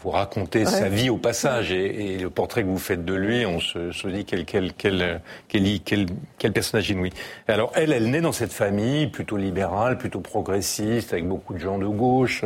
vous 0.00 0.10
racontez 0.10 0.64
sa 0.64 0.88
vie 0.88 1.10
au 1.10 1.16
passage 1.16 1.72
et, 1.72 2.18
le 2.18 2.30
portrait 2.30 2.62
que 2.62 2.68
vous 2.68 2.78
faites 2.78 3.04
de 3.04 3.14
lui, 3.14 3.44
on 3.44 3.58
se, 3.58 3.90
se 3.90 4.06
dit 4.06 4.24
quel, 4.24 4.44
quel, 4.44 4.72
quel, 4.78 5.20
quel, 5.48 6.06
quel, 6.38 6.52
personnage 6.52 6.88
inouï. 6.90 7.10
Alors 7.48 7.72
elle, 7.74 7.92
elle 7.92 8.10
naît 8.10 8.20
dans 8.20 8.32
cette 8.32 8.52
famille 8.52 9.08
plutôt 9.08 9.36
libérale, 9.36 9.98
plutôt 9.98 10.20
progressiste, 10.20 11.12
avec 11.12 11.26
beaucoup 11.26 11.54
de 11.54 11.58
gens 11.58 11.78
de 11.78 11.86
gauche. 11.86 12.44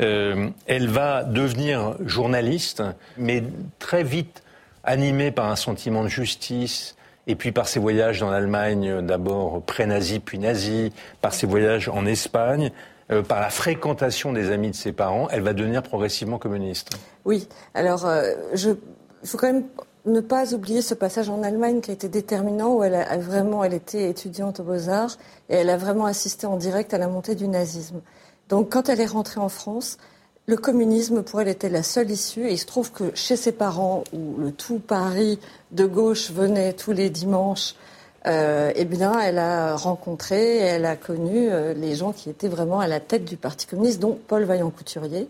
Euh, 0.00 0.48
elle 0.66 0.88
va 0.88 1.24
devenir 1.24 1.96
journaliste, 2.06 2.82
mais 3.18 3.42
très 3.78 4.02
vite 4.02 4.42
animée 4.82 5.30
par 5.30 5.50
un 5.50 5.56
sentiment 5.56 6.02
de 6.02 6.08
justice, 6.08 6.96
et 7.26 7.36
puis 7.36 7.52
par 7.52 7.68
ses 7.68 7.80
voyages 7.80 8.20
dans 8.20 8.30
l'Allemagne, 8.30 9.00
d'abord 9.00 9.62
pré-nazi 9.62 10.18
puis 10.18 10.38
nazi, 10.38 10.92
par 11.20 11.34
ses 11.34 11.46
voyages 11.46 11.88
en 11.88 12.06
Espagne, 12.06 12.72
euh, 13.10 13.22
par 13.22 13.40
la 13.40 13.50
fréquentation 13.50 14.32
des 14.32 14.50
amis 14.50 14.70
de 14.70 14.76
ses 14.76 14.92
parents, 14.92 15.28
elle 15.30 15.42
va 15.42 15.52
devenir 15.52 15.82
progressivement 15.82 16.38
communiste. 16.38 16.90
Oui, 17.24 17.48
alors 17.74 18.06
euh, 18.06 18.32
il 18.52 19.28
faut 19.28 19.38
quand 19.38 19.52
même 19.52 19.64
ne 20.04 20.20
pas 20.20 20.52
oublier 20.52 20.82
ce 20.82 20.94
passage 20.94 21.28
en 21.28 21.42
Allemagne 21.42 21.80
qui 21.80 21.90
a 21.90 21.94
été 21.94 22.08
déterminant, 22.08 22.74
où 22.74 22.82
elle 22.82 23.06
vraiment, 23.20 23.62
elle 23.62 23.74
était 23.74 24.10
étudiante 24.10 24.60
aux 24.60 24.64
Beaux-Arts, 24.64 25.16
et 25.48 25.56
elle 25.56 25.70
a 25.70 25.76
vraiment 25.76 26.06
assisté 26.06 26.46
en 26.46 26.56
direct 26.56 26.92
à 26.92 26.98
la 26.98 27.06
montée 27.06 27.34
du 27.34 27.46
nazisme. 27.46 28.00
Donc 28.48 28.72
quand 28.72 28.88
elle 28.88 29.00
est 29.00 29.06
rentrée 29.06 29.40
en 29.40 29.48
France, 29.48 29.98
le 30.46 30.56
communisme, 30.56 31.22
pour 31.22 31.40
elle, 31.40 31.48
était 31.48 31.68
la 31.68 31.82
seule 31.82 32.10
issue. 32.10 32.46
Et 32.48 32.52
il 32.52 32.58
se 32.58 32.66
trouve 32.66 32.90
que 32.90 33.12
chez 33.14 33.36
ses 33.36 33.52
parents, 33.52 34.04
où 34.12 34.36
le 34.38 34.52
tout 34.52 34.78
Paris 34.78 35.38
de 35.70 35.86
gauche 35.86 36.30
venait 36.30 36.72
tous 36.72 36.92
les 36.92 37.10
dimanches, 37.10 37.74
euh, 38.26 38.72
eh 38.74 38.84
bien, 38.84 39.18
elle 39.18 39.38
a 39.38 39.76
rencontré, 39.76 40.58
elle 40.58 40.84
a 40.84 40.96
connu 40.96 41.50
euh, 41.50 41.74
les 41.74 41.94
gens 41.96 42.12
qui 42.12 42.30
étaient 42.30 42.48
vraiment 42.48 42.80
à 42.80 42.86
la 42.86 43.00
tête 43.00 43.24
du 43.24 43.36
Parti 43.36 43.66
communiste, 43.66 44.00
dont 44.00 44.18
Paul 44.28 44.44
Vaillant-Couturier. 44.44 45.28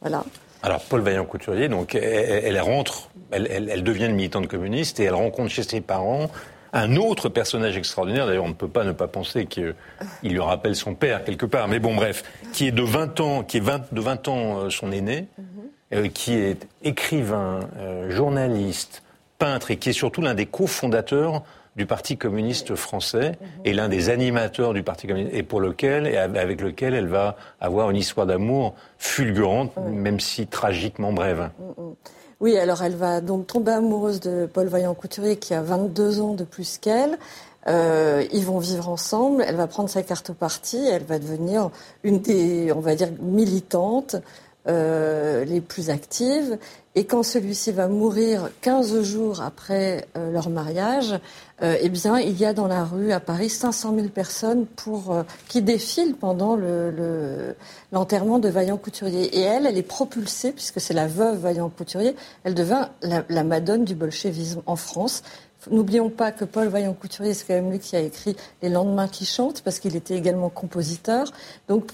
Voilà. 0.00 0.24
Alors, 0.62 0.80
Paul 0.82 1.00
Vaillant-Couturier, 1.00 1.68
donc, 1.68 1.94
elle, 1.94 2.60
rentre, 2.60 3.10
elle, 3.30 3.46
elle, 3.50 3.82
devient 3.82 4.06
une 4.06 4.14
militante 4.14 4.46
communiste 4.46 5.00
et 5.00 5.04
elle 5.04 5.14
rencontre 5.14 5.50
chez 5.50 5.62
ses 5.62 5.80
parents 5.80 6.30
un 6.72 6.96
autre 6.96 7.28
personnage 7.28 7.76
extraordinaire, 7.76 8.26
d'ailleurs 8.26 8.44
on 8.44 8.48
ne 8.48 8.54
peut 8.54 8.68
pas 8.68 8.84
ne 8.84 8.92
pas 8.92 9.08
penser 9.08 9.46
qu'il 9.46 9.74
lui 10.22 10.40
rappelle 10.40 10.76
son 10.76 10.94
père 10.94 11.24
quelque 11.24 11.46
part, 11.46 11.68
mais 11.68 11.78
bon 11.78 11.94
bref, 11.94 12.24
qui 12.52 12.68
est 12.68 12.72
de 12.72 12.82
20 12.82 13.20
ans, 13.20 13.42
qui 13.42 13.56
est 13.56 13.60
de 13.60 14.00
20 14.00 14.28
ans 14.28 14.58
euh, 14.58 14.70
son 14.70 14.92
aîné, 14.92 15.26
mhm. 15.38 15.44
euh, 15.94 16.08
qui 16.08 16.34
est 16.34 16.68
écrivain, 16.82 17.60
euh, 17.78 18.10
journaliste, 18.10 19.02
peintre 19.38 19.70
et 19.70 19.76
qui 19.76 19.90
est 19.90 19.94
surtout 19.94 20.20
l'un 20.20 20.34
des 20.34 20.46
cofondateurs 20.46 21.42
du 21.76 21.86
Parti 21.86 22.16
communiste 22.16 22.74
français 22.74 23.32
et 23.64 23.72
l'un 23.72 23.88
des 23.88 24.10
animateurs 24.10 24.74
du 24.74 24.82
Parti 24.82 25.06
communiste, 25.06 25.34
et 25.34 25.42
pour 25.42 25.60
lequel 25.60 26.06
et 26.06 26.16
avec 26.16 26.60
lequel 26.60 26.94
elle 26.94 27.06
va 27.06 27.36
avoir 27.60 27.90
une 27.90 27.96
histoire 27.96 28.26
d'amour 28.26 28.74
fulgurante, 28.98 29.76
même 29.76 30.20
si 30.20 30.46
tragiquement 30.46 31.12
brève. 31.12 31.50
Oui, 32.40 32.56
alors 32.56 32.82
elle 32.82 32.96
va 32.96 33.20
donc 33.20 33.46
tomber 33.46 33.72
amoureuse 33.72 34.18
de 34.18 34.48
Paul 34.50 34.66
Vaillant-Couturier 34.66 35.36
qui 35.36 35.52
a 35.52 35.60
22 35.60 36.22
ans 36.22 36.32
de 36.32 36.44
plus 36.44 36.78
qu'elle. 36.78 37.18
Euh, 37.66 38.24
ils 38.32 38.46
vont 38.46 38.58
vivre 38.58 38.88
ensemble. 38.88 39.44
Elle 39.46 39.56
va 39.56 39.66
prendre 39.66 39.90
sa 39.90 40.02
carte 40.02 40.30
au 40.30 40.34
parti. 40.34 40.78
Elle 40.78 41.04
va 41.04 41.18
devenir 41.18 41.70
une 42.02 42.20
des, 42.20 42.72
on 42.72 42.80
va 42.80 42.94
dire, 42.94 43.10
militantes 43.20 44.16
euh, 44.68 45.42
les 45.46 45.62
plus 45.62 45.88
actives. 45.88 46.58
Et 46.94 47.06
quand 47.06 47.22
celui-ci 47.22 47.72
va 47.72 47.88
mourir 47.88 48.50
15 48.60 49.00
jours 49.04 49.40
après 49.40 50.06
euh, 50.18 50.30
leur 50.32 50.50
mariage, 50.50 51.18
euh, 51.62 51.78
eh 51.80 51.88
bien, 51.88 52.18
il 52.18 52.38
y 52.38 52.44
a 52.44 52.52
dans 52.52 52.66
la 52.66 52.84
rue 52.84 53.10
à 53.12 53.20
Paris 53.20 53.48
500 53.48 53.94
000 53.94 54.08
personnes 54.08 54.66
pour, 54.66 55.16
qui 55.48 55.62
défilent 55.62 56.14
pendant 56.14 56.58
l'enterrement 57.90 58.36
le, 58.36 58.42
de 58.42 58.48
Vaillant 58.50 58.76
Couturier. 58.76 59.34
Et 59.34 59.40
elle, 59.40 59.64
elle 59.64 59.78
est 59.78 59.82
propulsée, 59.82 60.52
puisque 60.52 60.78
c'est 60.78 60.92
la 60.92 61.06
veuve 61.06 61.38
Vaillant 61.38 61.70
Couturier, 61.70 62.14
elle 62.44 62.54
devint 62.54 62.90
la, 63.00 63.44
madone 63.44 63.86
du 63.86 63.94
bolchevisme 63.94 64.60
en 64.66 64.76
France. 64.76 65.22
N'oublions 65.70 66.10
pas 66.10 66.32
que 66.32 66.44
Paul 66.44 66.68
Vaillant 66.68 66.92
Couturier, 66.92 67.32
c'est 67.32 67.46
quand 67.46 67.54
même 67.54 67.70
lui 67.70 67.78
qui 67.78 67.96
a 67.96 68.00
écrit 68.00 68.36
Les 68.60 68.68
lendemains 68.68 69.08
qui 69.08 69.24
chantent, 69.24 69.62
parce 69.62 69.78
qu'il 69.78 69.96
était 69.96 70.18
également 70.18 70.50
compositeur. 70.50 71.32
Donc, 71.68 71.92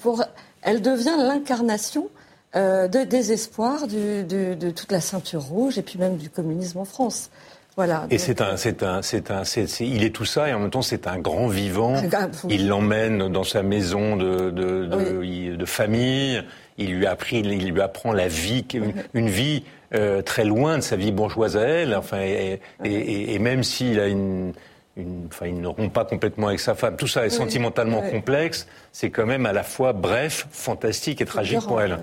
elle 0.62 0.82
devient 0.82 1.14
l'incarnation 1.16 2.08
euh, 2.56 2.88
de 2.88 3.04
désespoir 3.04 3.86
du, 3.86 4.24
de, 4.24 4.54
de, 4.54 4.70
toute 4.70 4.90
la 4.90 5.00
ceinture 5.00 5.42
rouge 5.42 5.78
et 5.78 5.82
puis 5.82 5.98
même 5.98 6.16
du 6.16 6.30
communisme 6.30 6.78
en 6.78 6.84
France. 6.84 7.30
Voilà. 7.76 8.06
Et 8.10 8.16
c'est 8.16 8.40
un, 8.40 8.56
c'est 8.56 8.82
un, 8.82 9.02
c'est 9.02 9.30
un, 9.30 9.44
c'est, 9.44 9.66
il 9.80 10.02
est 10.02 10.14
tout 10.14 10.24
ça 10.24 10.48
et 10.48 10.54
en 10.54 10.60
même 10.60 10.70
temps 10.70 10.80
c'est 10.80 11.06
un 11.06 11.18
grand 11.18 11.48
vivant. 11.48 11.94
Il 12.48 12.68
l'emmène 12.68 13.28
dans 13.28 13.44
sa 13.44 13.62
maison 13.62 14.16
de, 14.16 14.50
de, 14.50 14.86
de, 14.86 15.54
de, 15.56 15.64
famille. 15.66 16.42
Il 16.78 16.94
lui 16.94 17.06
appris, 17.06 17.40
il 17.40 17.70
lui 17.70 17.80
apprend 17.82 18.12
la 18.12 18.28
vie, 18.28 18.64
une, 18.72 18.94
une 19.12 19.28
vie 19.28 19.64
euh, 19.94 20.22
très 20.22 20.44
loin 20.44 20.78
de 20.78 20.82
sa 20.82 20.96
vie 20.96 21.12
bourgeoise 21.12 21.58
à 21.58 21.62
elle. 21.62 21.94
Enfin, 21.94 22.20
et, 22.22 22.60
et, 22.84 23.34
et 23.34 23.38
même 23.38 23.62
s'il 23.62 24.00
a 24.00 24.06
une 24.06 24.54
une, 24.96 25.26
enfin, 25.26 25.46
il 25.46 25.60
ne 25.60 25.66
rompt 25.66 25.92
pas 25.92 26.04
complètement 26.04 26.48
avec 26.48 26.60
sa 26.60 26.74
femme. 26.74 26.96
Tout 26.96 27.06
ça 27.06 27.26
est 27.26 27.30
sentimentalement 27.30 28.00
complexe. 28.00 28.66
C'est 28.92 29.10
quand 29.10 29.26
même 29.26 29.44
à 29.44 29.52
la 29.52 29.62
fois 29.62 29.92
bref, 29.92 30.46
fantastique 30.50 31.20
et 31.20 31.26
tragique 31.26 31.60
pour 31.60 31.82
elle. 31.82 31.98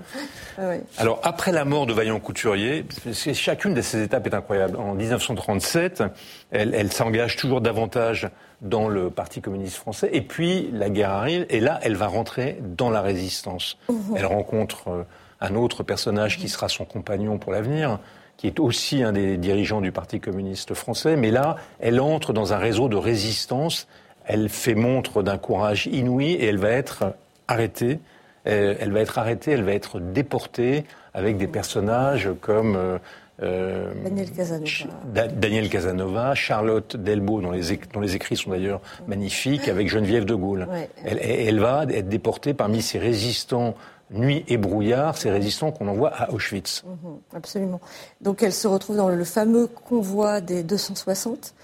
Alors, 0.98 1.20
après 1.24 1.50
la 1.50 1.64
mort 1.64 1.86
de 1.86 1.92
Vaillant 1.92 2.20
Couturier, 2.20 2.84
chacune 3.32 3.74
de 3.74 3.82
ces 3.82 4.02
étapes 4.02 4.26
est 4.26 4.34
incroyable. 4.34 4.76
En 4.76 4.94
1937, 4.94 6.04
elle, 6.52 6.74
elle 6.74 6.92
s'engage 6.92 7.36
toujours 7.36 7.60
davantage 7.60 8.30
dans 8.60 8.88
le 8.88 9.10
Parti 9.10 9.40
communiste 9.40 9.76
français. 9.76 10.10
Et 10.12 10.22
puis, 10.22 10.70
la 10.72 10.88
guerre 10.88 11.10
arrive. 11.10 11.46
Et 11.50 11.60
là, 11.60 11.80
elle 11.82 11.96
va 11.96 12.06
rentrer 12.06 12.58
dans 12.62 12.90
la 12.90 13.02
résistance. 13.02 13.76
Mmh. 13.88 14.16
Elle 14.16 14.26
rencontre 14.26 14.88
euh, 14.88 15.02
un 15.40 15.54
autre 15.54 15.82
personnage 15.82 16.38
qui 16.38 16.48
sera 16.48 16.68
son 16.68 16.84
compagnon 16.84 17.38
pour 17.38 17.52
l'avenir, 17.52 17.98
qui 18.36 18.46
est 18.46 18.60
aussi 18.60 19.02
un 19.02 19.12
des 19.12 19.36
dirigeants 19.36 19.80
du 19.80 19.92
Parti 19.92 20.20
communiste 20.20 20.74
français, 20.74 21.16
mais 21.16 21.30
là, 21.30 21.56
elle 21.80 22.00
entre 22.00 22.32
dans 22.32 22.52
un 22.52 22.58
réseau 22.58 22.88
de 22.88 22.96
résistance, 22.96 23.86
elle 24.26 24.48
fait 24.48 24.74
montre 24.74 25.22
d'un 25.22 25.38
courage 25.38 25.86
inouï 25.86 26.32
et 26.32 26.46
elle 26.46 26.58
va 26.58 26.70
être 26.70 27.14
arrêtée. 27.48 28.00
Euh, 28.46 28.74
elle 28.78 28.92
va 28.92 29.00
être 29.00 29.18
arrêtée, 29.18 29.52
elle 29.52 29.64
va 29.64 29.72
être 29.72 30.00
déportée 30.00 30.84
avec 31.14 31.36
des 31.38 31.46
personnages 31.46 32.28
comme 32.40 32.76
euh, 32.76 32.98
euh 33.42 33.92
Daniel, 34.04 34.30
Casanova. 34.30 35.28
Daniel 35.28 35.68
Casanova, 35.70 36.34
Charlotte 36.34 36.96
Delbo, 36.96 37.40
dont 37.40 37.52
les, 37.52 37.78
dont 37.92 38.00
les 38.00 38.16
écrits 38.16 38.36
sont 38.36 38.50
d'ailleurs 38.50 38.80
magnifiques, 39.06 39.68
avec 39.68 39.88
Geneviève 39.88 40.24
de 40.24 40.34
Gaulle. 40.34 40.68
elle, 41.04 41.18
elle, 41.22 41.60
va 41.60 41.84
être 41.88 42.08
déportée 42.08 42.52
parmi 42.52 42.82
ces 42.82 42.98
résistants 42.98 43.74
nuit 44.10 44.44
et 44.48 44.56
brouillard, 44.56 45.16
ces 45.16 45.30
résistants 45.30 45.72
qu'on 45.72 45.88
envoie 45.88 46.10
à 46.10 46.30
Auschwitz. 46.30 46.82
Mhm, 46.84 47.18
absolument. 47.34 47.80
Donc 48.20 48.42
elle 48.42 48.52
se 48.52 48.68
retrouve 48.68 48.96
dans 48.96 49.08
le 49.08 49.24
fameux 49.24 49.66
convoi 49.66 50.40
des 50.40 50.62
260. 50.62 51.54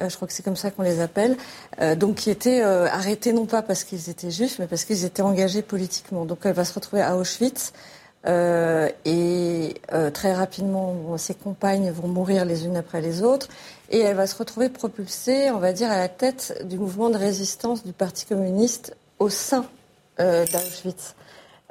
Euh, 0.00 0.08
je 0.08 0.16
crois 0.16 0.26
que 0.26 0.34
c'est 0.34 0.42
comme 0.42 0.56
ça 0.56 0.70
qu'on 0.70 0.82
les 0.82 1.00
appelle, 1.00 1.36
euh, 1.80 1.94
donc 1.94 2.16
qui 2.16 2.30
étaient 2.30 2.62
euh, 2.62 2.86
arrêtés 2.86 3.32
non 3.32 3.46
pas 3.46 3.62
parce 3.62 3.84
qu'ils 3.84 4.08
étaient 4.08 4.30
juifs, 4.30 4.58
mais 4.58 4.66
parce 4.66 4.84
qu'ils 4.84 5.04
étaient 5.04 5.22
engagés 5.22 5.62
politiquement. 5.62 6.24
Donc 6.24 6.40
elle 6.44 6.54
va 6.54 6.64
se 6.64 6.74
retrouver 6.74 7.02
à 7.02 7.16
Auschwitz 7.16 7.72
et 8.24 9.74
très 10.14 10.32
rapidement, 10.32 11.18
ses 11.18 11.34
compagnes 11.34 11.90
vont 11.90 12.06
mourir 12.06 12.44
les 12.44 12.66
unes 12.66 12.76
après 12.76 13.00
les 13.00 13.20
autres, 13.20 13.48
et 13.90 13.98
elle 13.98 14.14
va 14.14 14.28
se 14.28 14.36
retrouver 14.36 14.68
propulsée, 14.68 15.50
on 15.50 15.58
va 15.58 15.72
dire, 15.72 15.90
à 15.90 15.96
la 15.96 16.08
tête 16.08 16.64
du 16.68 16.78
mouvement 16.78 17.10
de 17.10 17.16
résistance 17.18 17.84
du 17.84 17.92
Parti 17.92 18.24
communiste 18.24 18.96
au 19.18 19.28
sein 19.28 19.64
d'Auschwitz. 20.20 21.16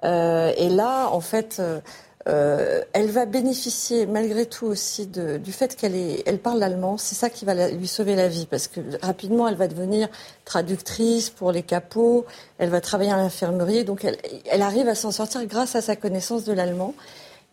Euh, 0.03 0.51
et 0.57 0.69
là, 0.69 1.09
en 1.09 1.21
fait, 1.21 1.57
euh, 1.59 1.79
euh, 2.27 2.83
elle 2.93 3.09
va 3.09 3.25
bénéficier 3.25 4.05
malgré 4.05 4.45
tout 4.45 4.67
aussi 4.67 5.07
du 5.07 5.51
fait 5.51 5.75
qu'elle 5.75 5.95
elle 6.25 6.39
parle 6.39 6.59
l'allemand. 6.59 6.97
C'est 6.97 7.15
ça 7.15 7.29
qui 7.29 7.45
va 7.45 7.69
lui 7.69 7.87
sauver 7.87 8.15
la 8.15 8.27
vie 8.27 8.47
parce 8.49 8.67
que 8.67 8.79
rapidement, 9.01 9.47
elle 9.47 9.55
va 9.55 9.67
devenir 9.67 10.07
traductrice 10.45 11.29
pour 11.29 11.51
les 11.51 11.63
capots. 11.63 12.25
Elle 12.57 12.69
va 12.69 12.81
travailler 12.81 13.11
à 13.11 13.17
l'infirmerie. 13.17 13.83
Donc, 13.85 14.05
elle, 14.05 14.17
elle 14.49 14.61
arrive 14.61 14.87
à 14.87 14.95
s'en 14.95 15.11
sortir 15.11 15.45
grâce 15.45 15.75
à 15.75 15.81
sa 15.81 15.95
connaissance 15.95 16.43
de 16.43 16.53
l'allemand. 16.53 16.93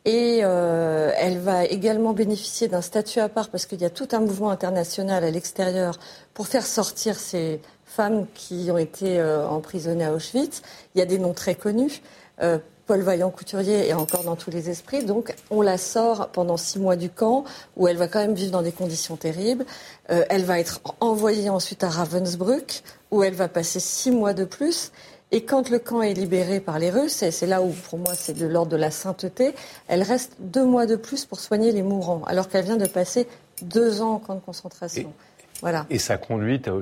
Et 0.05 0.41
euh, 0.43 1.13
elle 1.17 1.39
va 1.39 1.65
également 1.67 2.13
bénéficier 2.13 2.69
d'un 2.69 2.81
statut 2.81 3.21
à 3.21 3.29
part 3.29 3.51
parce 3.51 3.67
qu'il 3.67 3.81
y 3.81 3.85
a 3.85 3.91
tout 3.91 4.09
un 4.13 4.21
mouvement 4.21 4.51
international 4.51 5.23
à 5.23 5.31
l'extérieur 5.31 5.99
pour 6.33 6.47
faire 6.47 6.65
sortir 6.65 7.17
ces 7.19 7.61
femmes 7.99 8.27
qui 8.33 8.71
ont 8.71 8.79
été 8.79 9.19
euh, 9.19 9.45
emprisonnées 9.49 10.05
à 10.05 10.13
Auschwitz. 10.13 10.63
Il 10.95 11.01
y 11.01 11.03
a 11.03 11.05
des 11.05 11.19
noms 11.19 11.33
très 11.33 11.57
connus. 11.57 12.01
Euh, 12.41 12.59
Paul 12.87 13.01
Vaillant-Couturier 13.01 13.89
est 13.89 13.93
encore 13.93 14.23
dans 14.23 14.37
tous 14.37 14.53
les 14.53 14.71
esprits. 14.71 15.05
Donc, 15.05 15.35
on 15.51 15.63
la 15.63 15.79
sort 15.79 16.29
pendant 16.29 16.57
six 16.57 16.79
mois 16.79 16.95
du 16.95 17.11
camp, 17.11 17.43
où 17.77 17.89
elle 17.89 17.97
va 17.97 18.07
quand 18.07 18.21
même 18.21 18.35
vivre 18.35 18.53
dans 18.53 18.63
des 18.63 18.71
conditions 18.71 19.17
terribles. 19.17 19.67
Euh, 20.11 20.25
elle 20.31 20.45
va 20.45 20.61
être 20.61 20.81
envoyée 21.01 21.51
ensuite 21.51 21.83
à 21.83 21.89
Ravensbrück, 21.89 22.85
où 23.11 23.25
elle 23.25 23.35
va 23.35 23.49
passer 23.49 23.81
six 23.81 24.13
mois 24.13 24.33
de 24.33 24.45
plus. 24.45 24.93
Et 25.33 25.43
quand 25.43 25.69
le 25.69 25.81
camp 25.81 26.01
est 26.01 26.15
libéré 26.15 26.61
par 26.61 26.79
les 26.79 26.91
Russes, 26.91 27.25
et 27.25 27.33
c'est 27.33 27.49
là 27.49 27.63
où 27.63 27.73
pour 27.91 27.99
moi 27.99 28.15
c'est 28.15 28.33
de 28.33 28.47
l'ordre 28.47 28.71
de 28.71 28.77
la 28.77 28.93
sainteté, 28.93 29.57
elle 29.89 30.05
reste 30.05 30.35
deux 30.39 30.65
mois 30.65 30.87
de 30.87 30.95
plus 30.95 31.25
pour 31.25 31.41
soigner 31.41 31.73
les 31.73 31.83
mourants, 31.83 32.23
alors 32.27 32.49
qu'elle 32.49 32.65
vient 32.65 32.79
de 32.79 32.87
passer 32.87 33.27
deux 33.61 34.03
ans 34.03 34.13
en 34.13 34.19
camp 34.21 34.37
de 34.37 34.41
concentration. 34.41 35.13
Voilà. 35.61 35.87
Et 35.91 35.99
sa 35.99 36.17
conduite 36.17 36.69
à 36.69 36.75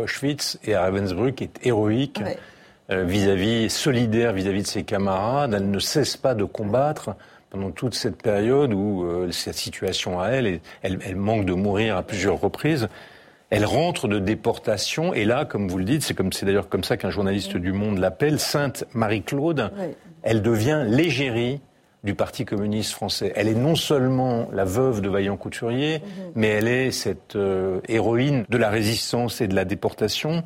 Auschwitz 0.00 0.58
et 0.64 0.74
à 0.74 0.82
Ravensbrück 0.82 1.42
est 1.42 1.66
héroïque. 1.66 2.22
Euh, 2.90 3.04
vis-à-vis, 3.04 3.70
solidaire 3.70 4.32
vis-à-vis 4.32 4.62
de 4.62 4.66
ses 4.66 4.82
camarades. 4.82 5.54
Elle 5.54 5.70
ne 5.70 5.78
cesse 5.78 6.16
pas 6.16 6.34
de 6.34 6.42
combattre 6.42 7.14
pendant 7.48 7.70
toute 7.70 7.94
cette 7.94 8.20
période 8.20 8.72
où 8.72 9.04
euh, 9.04 9.30
cette 9.30 9.54
situation 9.54 10.20
à 10.20 10.28
elle, 10.28 10.60
elle, 10.82 10.98
elle, 11.04 11.14
manque 11.14 11.44
de 11.44 11.52
mourir 11.52 11.96
à 11.96 12.02
plusieurs 12.02 12.40
reprises. 12.40 12.88
Elle 13.50 13.64
rentre 13.64 14.08
de 14.08 14.18
déportation 14.18 15.14
et 15.14 15.24
là, 15.24 15.44
comme 15.44 15.68
vous 15.68 15.78
le 15.78 15.84
dites, 15.84 16.02
c'est 16.02 16.14
comme 16.14 16.32
c'est 16.32 16.46
d'ailleurs 16.46 16.68
comme 16.68 16.82
ça 16.82 16.96
qu'un 16.96 17.10
journaliste 17.10 17.56
du 17.56 17.72
Monde 17.72 17.98
l'appelle, 17.98 18.40
Sainte 18.40 18.84
Marie-Claude. 18.92 19.70
Elle 20.22 20.42
devient 20.42 20.84
l'égérie 20.86 21.60
du 22.02 22.14
Parti 22.14 22.44
communiste 22.44 22.92
français. 22.92 23.32
Elle 23.36 23.48
est 23.48 23.54
non 23.54 23.74
seulement 23.74 24.48
la 24.52 24.64
veuve 24.64 25.00
de 25.00 25.08
Vaillant 25.08 25.36
Couturier, 25.36 25.98
mhm. 25.98 26.32
mais 26.34 26.48
elle 26.48 26.68
est 26.68 26.90
cette 26.92 27.36
euh, 27.36 27.80
héroïne 27.88 28.44
de 28.48 28.56
la 28.56 28.70
résistance 28.70 29.40
et 29.40 29.48
de 29.48 29.54
la 29.54 29.64
déportation. 29.64 30.42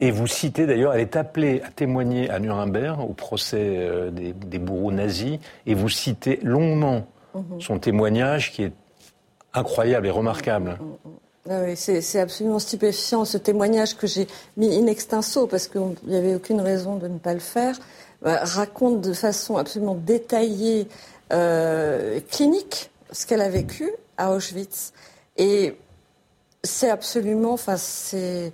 Et 0.00 0.10
vous 0.10 0.26
citez 0.26 0.66
d'ailleurs, 0.66 0.94
elle 0.94 1.00
est 1.00 1.16
appelée 1.16 1.60
à 1.64 1.70
témoigner 1.70 2.30
à 2.30 2.38
Nuremberg 2.38 3.00
au 3.00 3.12
procès 3.12 3.76
euh, 3.78 4.10
des, 4.10 4.58
bourreaux 4.58 4.92
nazis, 4.92 5.38
et 5.66 5.74
vous 5.74 5.88
citez 5.88 6.40
longuement 6.42 7.06
mhm. 7.34 7.60
son 7.60 7.78
témoignage 7.78 8.52
qui 8.52 8.64
est 8.64 8.72
incroyable 9.54 10.06
et 10.06 10.10
remarquable. 10.10 10.78
Ah 11.50 11.62
oui, 11.64 11.76
c'est 11.76 12.20
absolument 12.20 12.58
stupéfiant 12.58 13.24
ce 13.24 13.38
témoignage 13.38 13.96
que 13.96 14.06
j'ai 14.06 14.26
mis 14.58 14.76
in 14.76 14.86
extenso 14.86 15.46
parce 15.46 15.66
qu'il 15.66 15.80
n'y 16.06 16.16
avait 16.16 16.34
aucune 16.34 16.60
raison 16.60 16.96
de 16.96 17.08
ne 17.08 17.18
pas 17.18 17.32
le 17.32 17.40
faire. 17.40 17.78
Bah, 18.22 18.40
raconte 18.42 19.00
de 19.00 19.12
façon 19.12 19.56
absolument 19.56 19.94
détaillée, 19.94 20.88
euh, 21.32 22.20
clinique, 22.30 22.90
ce 23.12 23.26
qu'elle 23.26 23.40
a 23.40 23.48
vécu 23.48 23.90
à 24.16 24.32
Auschwitz. 24.32 24.92
Et 25.36 25.76
c'est 26.64 26.90
absolument, 26.90 27.52
enfin, 27.52 27.76
c'est 27.76 28.52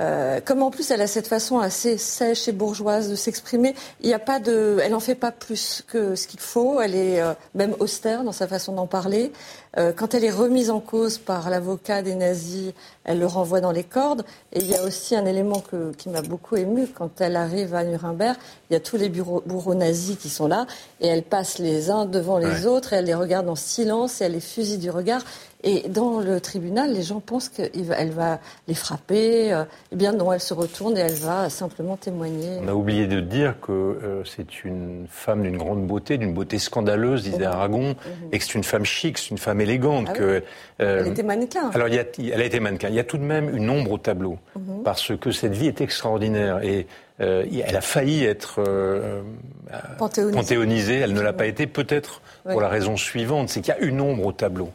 euh, 0.00 0.40
comme 0.40 0.62
en 0.62 0.70
plus 0.70 0.90
elle 0.90 1.02
a 1.02 1.06
cette 1.06 1.26
façon 1.26 1.58
assez 1.58 1.98
sèche 1.98 2.48
et 2.48 2.52
bourgeoise 2.52 3.10
de 3.10 3.14
s'exprimer, 3.14 3.74
il 4.00 4.06
n'y 4.06 4.14
a 4.14 4.18
pas 4.18 4.40
de, 4.40 4.78
elle 4.82 4.94
en 4.94 5.00
fait 5.00 5.14
pas 5.14 5.32
plus 5.32 5.84
que 5.86 6.14
ce 6.14 6.26
qu'il 6.26 6.40
faut. 6.40 6.80
Elle 6.80 6.94
est 6.94 7.20
euh, 7.20 7.34
même 7.54 7.74
austère 7.78 8.24
dans 8.24 8.32
sa 8.32 8.46
façon 8.46 8.72
d'en 8.72 8.86
parler. 8.86 9.32
Euh, 9.78 9.92
quand 9.94 10.14
elle 10.14 10.24
est 10.24 10.30
remise 10.30 10.70
en 10.70 10.80
cause 10.80 11.18
par 11.18 11.48
l'avocat 11.48 12.02
des 12.02 12.14
nazis, 12.14 12.72
elle 13.04 13.18
le 13.18 13.26
renvoie 13.26 13.60
dans 13.60 13.70
les 13.70 13.84
cordes. 13.84 14.24
Et 14.52 14.60
il 14.60 14.66
y 14.70 14.74
a 14.74 14.82
aussi 14.82 15.14
un 15.16 15.24
élément 15.24 15.60
que, 15.60 15.92
qui 15.92 16.08
m'a 16.08 16.22
beaucoup 16.22 16.56
ému 16.56 16.86
quand 16.86 17.20
elle 17.20 17.36
arrive 17.36 17.74
à 17.74 17.84
Nuremberg. 17.84 18.36
Il 18.70 18.74
y 18.74 18.76
a 18.76 18.80
tous 18.80 18.96
les 18.96 19.08
bureaux, 19.08 19.42
bourreaux 19.44 19.74
nazis 19.74 20.16
qui 20.16 20.28
sont 20.28 20.46
là 20.46 20.66
et 21.00 21.06
elle 21.06 21.22
passe 21.22 21.58
les 21.58 21.90
uns 21.90 22.06
devant 22.06 22.38
les 22.38 22.66
autres 22.66 22.92
et 22.92 22.96
elle 22.96 23.06
les 23.06 23.14
regarde 23.14 23.48
en 23.48 23.56
silence 23.56 24.20
et 24.20 24.24
elle 24.24 24.32
les 24.32 24.40
fusille 24.40 24.78
du 24.78 24.90
regard. 24.90 25.22
Et 25.64 25.88
dans 25.88 26.18
le 26.20 26.40
tribunal, 26.40 26.92
les 26.92 27.02
gens 27.02 27.20
pensent 27.20 27.48
qu'elle 27.48 28.10
va 28.10 28.40
les 28.66 28.74
frapper. 28.74 29.52
Euh, 29.52 29.64
eh 29.92 29.96
bien 29.96 30.12
non, 30.12 30.32
elle 30.32 30.40
se 30.40 30.54
retourne 30.54 30.96
et 30.96 31.00
elle 31.00 31.14
va 31.14 31.50
simplement 31.50 31.96
témoigner. 31.96 32.58
On 32.62 32.68
a 32.68 32.74
oublié 32.74 33.06
de 33.06 33.20
dire 33.20 33.54
que 33.60 33.72
euh, 33.72 34.24
c'est 34.24 34.64
une 34.64 35.06
femme 35.08 35.42
d'une 35.42 35.56
grande 35.56 35.86
beauté, 35.86 36.18
d'une 36.18 36.34
beauté 36.34 36.58
scandaleuse, 36.58 37.22
disait 37.22 37.38
mhm. 37.38 37.52
Aragon, 37.52 37.88
mhm. 37.88 37.94
et 38.32 38.38
que 38.38 38.44
c'est 38.44 38.54
une 38.54 38.64
femme 38.64 38.84
chic, 38.84 39.18
c'est 39.18 39.30
une 39.30 39.38
femme 39.38 39.60
élégante. 39.60 40.08
Ah 40.10 40.12
que, 40.12 40.42
elle 40.78 41.06
était 41.06 41.22
mannequin. 41.22 41.70
Alors, 41.74 41.86
il 41.86 41.94
y 41.94 41.98
a, 41.98 42.04
elle 42.18 42.40
a 42.40 42.44
été 42.44 42.58
mannequin. 42.58 42.88
Il 42.88 42.96
y 42.96 43.00
a 43.00 43.04
tout 43.04 43.18
de 43.18 43.22
même 43.22 43.54
une 43.54 43.70
ombre 43.70 43.92
au 43.92 43.98
tableau, 43.98 44.38
mhm. 44.56 44.82
parce 44.82 45.16
que 45.16 45.30
cette 45.30 45.52
vie 45.52 45.68
est 45.68 45.80
extraordinaire. 45.80 46.62
Et 46.64 46.86
euh, 47.22 47.44
elle 47.64 47.76
a 47.76 47.80
failli 47.80 48.24
être 48.24 48.56
euh, 48.58 49.22
panthéonisée. 49.98 50.98
Elle 50.98 51.12
ne 51.12 51.20
l'a 51.20 51.32
pas 51.32 51.46
été, 51.46 51.66
peut-être 51.66 52.20
pour 52.50 52.60
la 52.60 52.68
raison 52.68 52.96
suivante, 52.96 53.48
c'est 53.48 53.60
qu'il 53.60 53.72
y 53.72 53.76
a 53.76 53.80
une 53.80 54.00
ombre 54.00 54.26
au 54.26 54.32
tableau. 54.32 54.70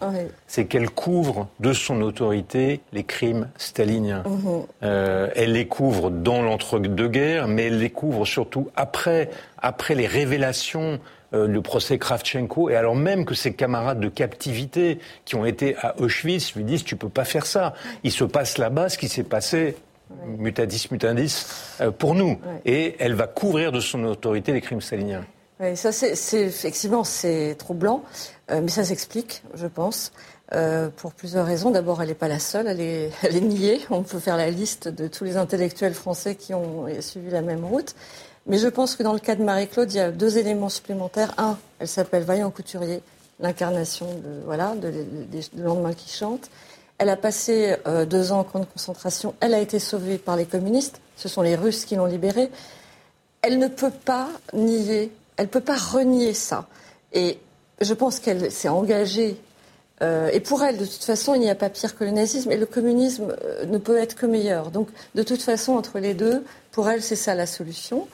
C'est 0.48 0.66
qu'elle 0.66 0.90
couvre 0.90 1.48
de 1.60 1.74
son 1.74 2.02
autorité 2.02 2.82
les 2.94 3.04
crimes 3.04 3.50
staliniens. 3.58 4.24
Mhm. 4.26 4.64
Euh, 4.84 5.30
elle 5.36 5.54
les 5.54 5.68
couvre 5.68 6.10
dans 6.10 6.42
l'entre-deux-guerres, 6.42 7.48
mais 7.48 7.66
elle 7.66 7.80
les 7.80 7.90
couvre 7.90 8.26
surtout 8.26 8.70
après, 8.76 9.30
après 9.58 9.96
les 9.96 10.08
révélations 10.08 11.00
du 11.34 11.62
procès 11.62 11.98
Kravchenko, 11.98 12.70
et 12.70 12.78
alors 12.78 12.96
même 12.96 13.26
que 13.26 13.36
ses 13.36 13.54
camarades 13.54 14.00
de 14.00 14.08
captivité 14.08 14.98
qui 15.26 15.36
ont 15.36 15.46
été 15.46 15.76
à 15.82 16.00
Auschwitz 16.00 16.56
lui 16.56 16.64
disent 16.64 16.86
tu 16.86 16.96
peux 16.96 17.10
pas 17.10 17.26
faire 17.26 17.46
ça. 17.46 17.74
Il 18.04 18.14
se 18.14 18.24
passe 18.24 18.58
là-bas 18.58 18.88
ce 18.88 18.98
qui 18.98 19.10
s'est 19.10 19.24
passé 19.24 19.76
mutadis 20.26 20.88
mutandis 20.92 21.46
euh, 21.82 21.92
pour 21.92 22.16
nous. 22.16 22.40
Et 22.66 22.96
elle 23.00 23.14
va 23.14 23.28
couvrir 23.28 23.72
de 23.72 23.80
son 23.80 24.04
autorité 24.06 24.54
les 24.54 24.62
crimes 24.62 24.82
staliniens. 24.82 25.26
Oui, 25.60 25.76
ça 25.76 25.92
c'est 25.92 26.14
effectivement 26.42 27.04
c'est 27.04 27.56
troublant, 27.58 28.04
euh, 28.52 28.62
mais 28.62 28.70
ça 28.70 28.84
s'explique, 28.84 29.42
je 29.56 29.66
pense, 29.66 30.12
euh, 30.54 30.90
pour 30.96 31.14
plusieurs 31.14 31.48
raisons. 31.48 31.72
D'abord, 31.72 32.00
elle 32.02 32.10
n'est 32.10 32.14
pas 32.14 32.28
la 32.28 32.38
seule, 32.38 32.68
elle 32.68 32.80
est, 32.80 33.12
elle 33.24 33.36
est 33.36 33.42
niée. 33.42 33.80
On 33.90 34.04
peut 34.04 34.20
faire 34.20 34.38
la 34.38 34.52
liste 34.52 34.88
de 34.88 35.08
tous 35.08 35.24
les 35.24 35.36
intellectuels 35.36 35.96
français 35.96 36.36
qui 36.36 36.54
ont 36.54 36.86
suivi 37.02 37.32
la 37.32 37.42
même 37.42 37.66
route. 37.66 37.96
Mais 38.46 38.60
je 38.60 38.68
pense 38.68 38.96
que 38.96 39.04
dans 39.04 39.14
le 39.14 39.20
cas 39.20 39.36
de 39.36 39.44
Marie-Claude, 39.44 39.92
il 39.92 39.98
y 39.98 40.00
a 40.00 40.12
deux 40.12 40.38
éléments 40.38 40.70
supplémentaires. 40.70 41.34
Un, 41.38 41.58
elle 41.80 41.88
s'appelle 41.88 42.24
Vaillant 42.24 42.50
Couturier, 42.50 43.02
l'incarnation 43.40 44.06
de 44.06 44.42
voilà 44.46 44.74
de, 44.76 44.90
de, 44.90 45.64
lendemain 45.64 45.94
qui 45.94 46.16
chante. 46.16 46.50
Elle 46.98 47.10
a 47.10 47.16
passé 47.16 47.76
euh, 47.86 48.06
deux 48.06 48.32
ans 48.32 48.40
en 48.40 48.44
camp 48.44 48.60
de 48.60 48.66
concentration. 48.66 49.36
Elle 49.40 49.54
a 49.54 49.60
été 49.60 49.80
sauvée 49.80 50.18
par 50.18 50.36
les 50.36 50.46
communistes. 50.46 51.00
Ce 51.16 51.30
sont 51.30 51.42
les 51.42 51.56
Russes 51.56 51.86
qui 51.86 51.96
l'ont 51.96 52.06
libérée. 52.06 52.50
Elle 53.42 53.60
ne 53.60 53.68
peut 53.68 53.92
pas 53.92 54.28
nier, 54.54 55.12
elle 55.38 55.46
ne 55.46 55.50
peut 55.50 55.62
pas 55.62 55.78
renier 55.78 56.34
ça. 56.34 56.68
Et 57.14 57.40
je 57.82 57.94
pense 57.94 58.20
qu'elle 58.20 58.52
s'est 58.52 58.70
engagée. 58.70 59.40
Euh, 60.02 60.30
et 60.34 60.40
pour 60.40 60.64
elle, 60.64 60.78
de 60.78 60.86
toute 60.86 61.04
façon, 61.04 61.36
il 61.36 61.42
n'y 61.42 61.50
a 61.50 61.56
pas 61.56 61.70
pire 61.70 61.96
que 61.96 62.04
le 62.04 62.12
nazisme. 62.12 62.52
Et 62.52 62.58
le 62.58 62.66
communisme 62.66 63.36
euh, 63.44 63.66
ne 63.66 63.78
peut 63.78 63.98
être 63.98 64.16
que 64.16 64.26
meilleur. 64.26 64.72
Donc, 64.72 64.90
de 65.14 65.22
toute 65.22 65.44
façon, 65.44 65.74
entre 65.74 66.00
les 66.00 66.16
deux, 66.16 66.44
pour 66.72 66.90
elle, 66.90 67.04
c'est 67.04 67.16
ça 67.16 67.36
la 67.36 67.46
solution. 67.46 68.08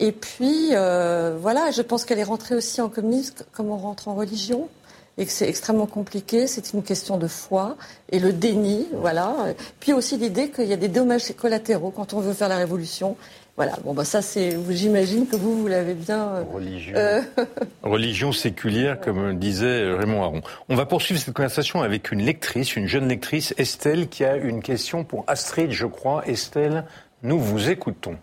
Et 0.00 0.12
puis, 0.12 0.72
voilà, 0.72 1.70
je 1.70 1.80
pense 1.80 2.04
qu'elle 2.04 2.18
est 2.18 2.24
rentrée 2.24 2.54
aussi 2.54 2.82
en 2.82 2.90
communisme 2.90 3.36
comme 3.52 3.70
on 3.70 3.78
rentre 3.78 4.08
en 4.08 4.14
religion 4.14 4.68
et 5.18 5.26
que 5.26 5.32
c'est 5.32 5.48
extrêmement 5.48 5.86
compliqué. 5.86 6.46
C'est 6.46 6.72
une 6.72 6.82
question 6.82 7.16
de 7.16 7.26
foi 7.26 7.76
et 8.10 8.18
le 8.18 8.32
déni, 8.32 8.86
voilà. 8.92 9.34
Puis 9.80 9.92
aussi 9.92 10.16
l'idée 10.16 10.50
qu'il 10.50 10.66
y 10.66 10.72
a 10.72 10.76
des 10.76 10.88
dommages 10.88 11.32
collatéraux 11.32 11.90
quand 11.90 12.14
on 12.14 12.20
veut 12.20 12.34
faire 12.34 12.48
la 12.48 12.56
révolution. 12.58 13.16
Voilà, 13.56 13.72
bon, 13.84 13.94
bah 13.94 14.04
ça, 14.04 14.20
c'est, 14.20 14.54
j'imagine 14.68 15.26
que 15.26 15.34
vous, 15.34 15.62
vous 15.62 15.66
l'avez 15.66 15.94
bien. 15.94 16.28
Euh, 16.28 16.42
religion. 16.52 16.92
Euh, 16.94 17.22
Religion 17.82 18.30
séculière, 18.30 19.00
comme 19.00 19.38
disait 19.38 19.94
Raymond 19.94 20.22
Aron. 20.22 20.40
On 20.68 20.76
va 20.76 20.84
poursuivre 20.84 21.18
cette 21.18 21.32
conversation 21.32 21.80
avec 21.80 22.12
une 22.12 22.22
lectrice, 22.22 22.76
une 22.76 22.86
jeune 22.86 23.08
lectrice, 23.08 23.54
Estelle, 23.56 24.08
qui 24.08 24.26
a 24.26 24.36
une 24.36 24.60
question 24.60 25.04
pour 25.04 25.24
Astrid, 25.26 25.70
je 25.70 25.86
crois. 25.86 26.22
Estelle, 26.26 26.84
nous 27.22 27.40
vous 27.40 27.70
écoutons. 27.70 28.18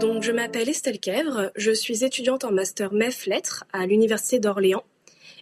Donc 0.00 0.22
je 0.22 0.32
m'appelle 0.32 0.70
Estelle 0.70 0.98
Kèvre, 0.98 1.50
je 1.54 1.70
suis 1.70 2.02
étudiante 2.02 2.44
en 2.44 2.50
master 2.50 2.90
MEF 2.94 3.26
Lettres 3.26 3.64
à 3.74 3.86
l'Université 3.86 4.38
d'Orléans. 4.38 4.84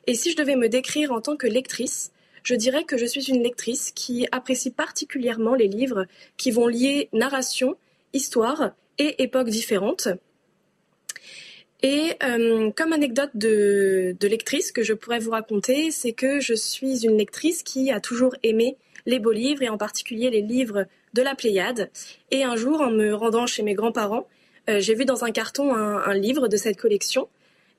Et 0.08 0.16
si 0.16 0.32
je 0.32 0.36
devais 0.36 0.56
me 0.56 0.68
décrire 0.68 1.12
en 1.12 1.20
tant 1.20 1.36
que 1.36 1.46
lectrice, 1.46 2.10
je 2.42 2.56
dirais 2.56 2.82
que 2.82 2.96
je 2.96 3.06
suis 3.06 3.28
une 3.30 3.40
lectrice 3.40 3.92
qui 3.92 4.26
apprécie 4.32 4.72
particulièrement 4.72 5.54
les 5.54 5.68
livres 5.68 6.06
qui 6.36 6.50
vont 6.50 6.66
lier 6.66 7.08
narration, 7.12 7.76
histoire 8.14 8.72
et 8.98 9.22
époques 9.22 9.48
différentes. 9.48 10.08
Et 11.82 12.14
euh, 12.24 12.72
comme 12.72 12.92
anecdote 12.92 13.30
de, 13.34 14.16
lectrice 14.22 14.72
que 14.72 14.82
je 14.82 14.94
pourrais 14.94 15.20
vous 15.20 15.30
raconter, 15.30 15.92
c'est 15.92 16.12
que 16.12 16.40
je 16.40 16.54
suis 16.54 17.04
une 17.04 17.16
lectrice 17.16 17.62
qui 17.62 17.92
a 17.92 18.00
toujours 18.00 18.34
aimé 18.42 18.76
les 19.06 19.20
beaux 19.20 19.30
livres 19.30 19.62
et 19.62 19.68
en 19.68 19.78
particulier 19.78 20.30
les 20.30 20.42
livres 20.42 20.86
de 21.16 21.22
la 21.22 21.34
Pléiade. 21.34 21.90
Et 22.30 22.44
un 22.44 22.56
jour, 22.56 22.80
en 22.82 22.90
me 22.90 23.14
rendant 23.14 23.46
chez 23.46 23.62
mes 23.62 23.74
grands-parents, 23.74 24.28
euh, 24.68 24.80
j'ai 24.80 24.94
vu 24.94 25.04
dans 25.04 25.24
un 25.24 25.30
carton 25.30 25.74
un, 25.74 26.14
livre 26.14 26.46
de 26.46 26.56
cette 26.56 26.76
collection. 26.76 27.28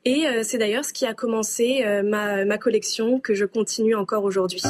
Et 0.06 0.26
euh, 0.26 0.42
c'est 0.44 0.58
d'ailleurs 0.58 0.86
ce 0.86 0.94
qui 0.94 1.06
a 1.06 1.14
commencé 1.14 1.84
euh, 1.86 2.02
ma, 2.02 2.58
collection 2.58 3.20
que 3.20 3.36
je 3.36 3.46
continue 3.46 3.96
encore 3.96 4.24
aujourd'hui. 4.24 4.62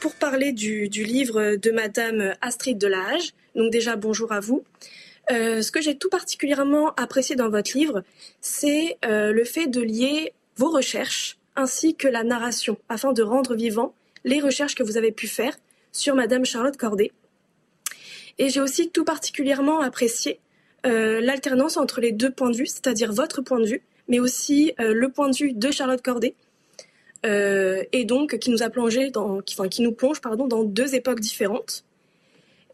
Pour 0.00 0.14
parler 0.14 0.52
du, 0.52 0.88
livre 0.88 1.56
de 1.56 1.70
Madame 1.70 2.34
Astrid 2.40 2.78
Delage, 2.78 3.32
donc 3.56 3.72
déjà 3.72 3.96
bonjour 3.96 4.32
à 4.32 4.40
vous. 4.40 4.62
ce 5.28 5.70
que 5.70 5.80
j'ai 5.80 5.96
tout 5.96 6.10
particulièrement 6.10 6.92
apprécié 6.96 7.36
dans 7.36 7.48
votre 7.48 7.76
livre, 7.76 8.02
c'est 8.40 8.98
le 9.02 9.44
fait 9.44 9.66
de 9.66 9.80
lier 9.80 10.34
vos 10.56 10.70
recherches 10.70 11.38
ainsi 11.56 11.94
que 11.94 12.08
la 12.08 12.22
narration, 12.22 12.76
afin 12.88 13.12
de 13.12 13.22
rendre 13.22 13.54
vivant 13.54 13.94
les 14.24 14.40
recherches 14.40 14.74
que 14.74 14.82
vous 14.82 14.98
avez 14.98 15.12
pu 15.12 15.26
faire 15.26 15.56
sur 15.92 16.14
Madame 16.14 16.44
Charlotte 16.44 16.76
Corday. 16.76 17.12
Et 18.38 18.48
j'ai 18.48 18.60
aussi 18.60 18.90
tout 18.90 19.04
particulièrement 19.04 19.80
apprécié 19.80 20.40
euh, 20.86 21.20
l'alternance 21.20 21.76
entre 21.76 22.00
les 22.00 22.12
deux 22.12 22.30
points 22.30 22.50
de 22.50 22.56
vue, 22.56 22.66
c'est-à-dire 22.66 23.12
votre 23.12 23.40
point 23.40 23.60
de 23.60 23.66
vue, 23.66 23.82
mais 24.08 24.20
aussi 24.20 24.72
euh, 24.80 24.92
le 24.92 25.08
point 25.08 25.30
de 25.30 25.36
vue 25.36 25.52
de 25.52 25.70
Charlotte 25.70 26.02
Corday, 26.02 26.34
euh, 27.24 27.82
et 27.92 28.04
donc 28.04 28.38
qui 28.38 28.50
nous 28.50 28.62
a 28.62 28.68
plongé 28.68 29.10
dans, 29.10 29.40
qui, 29.40 29.54
enfin, 29.58 29.68
qui 29.68 29.80
nous 29.80 29.92
plonge 29.92 30.20
pardon 30.20 30.46
dans 30.46 30.62
deux 30.62 30.94
époques 30.94 31.20
différentes. 31.20 31.84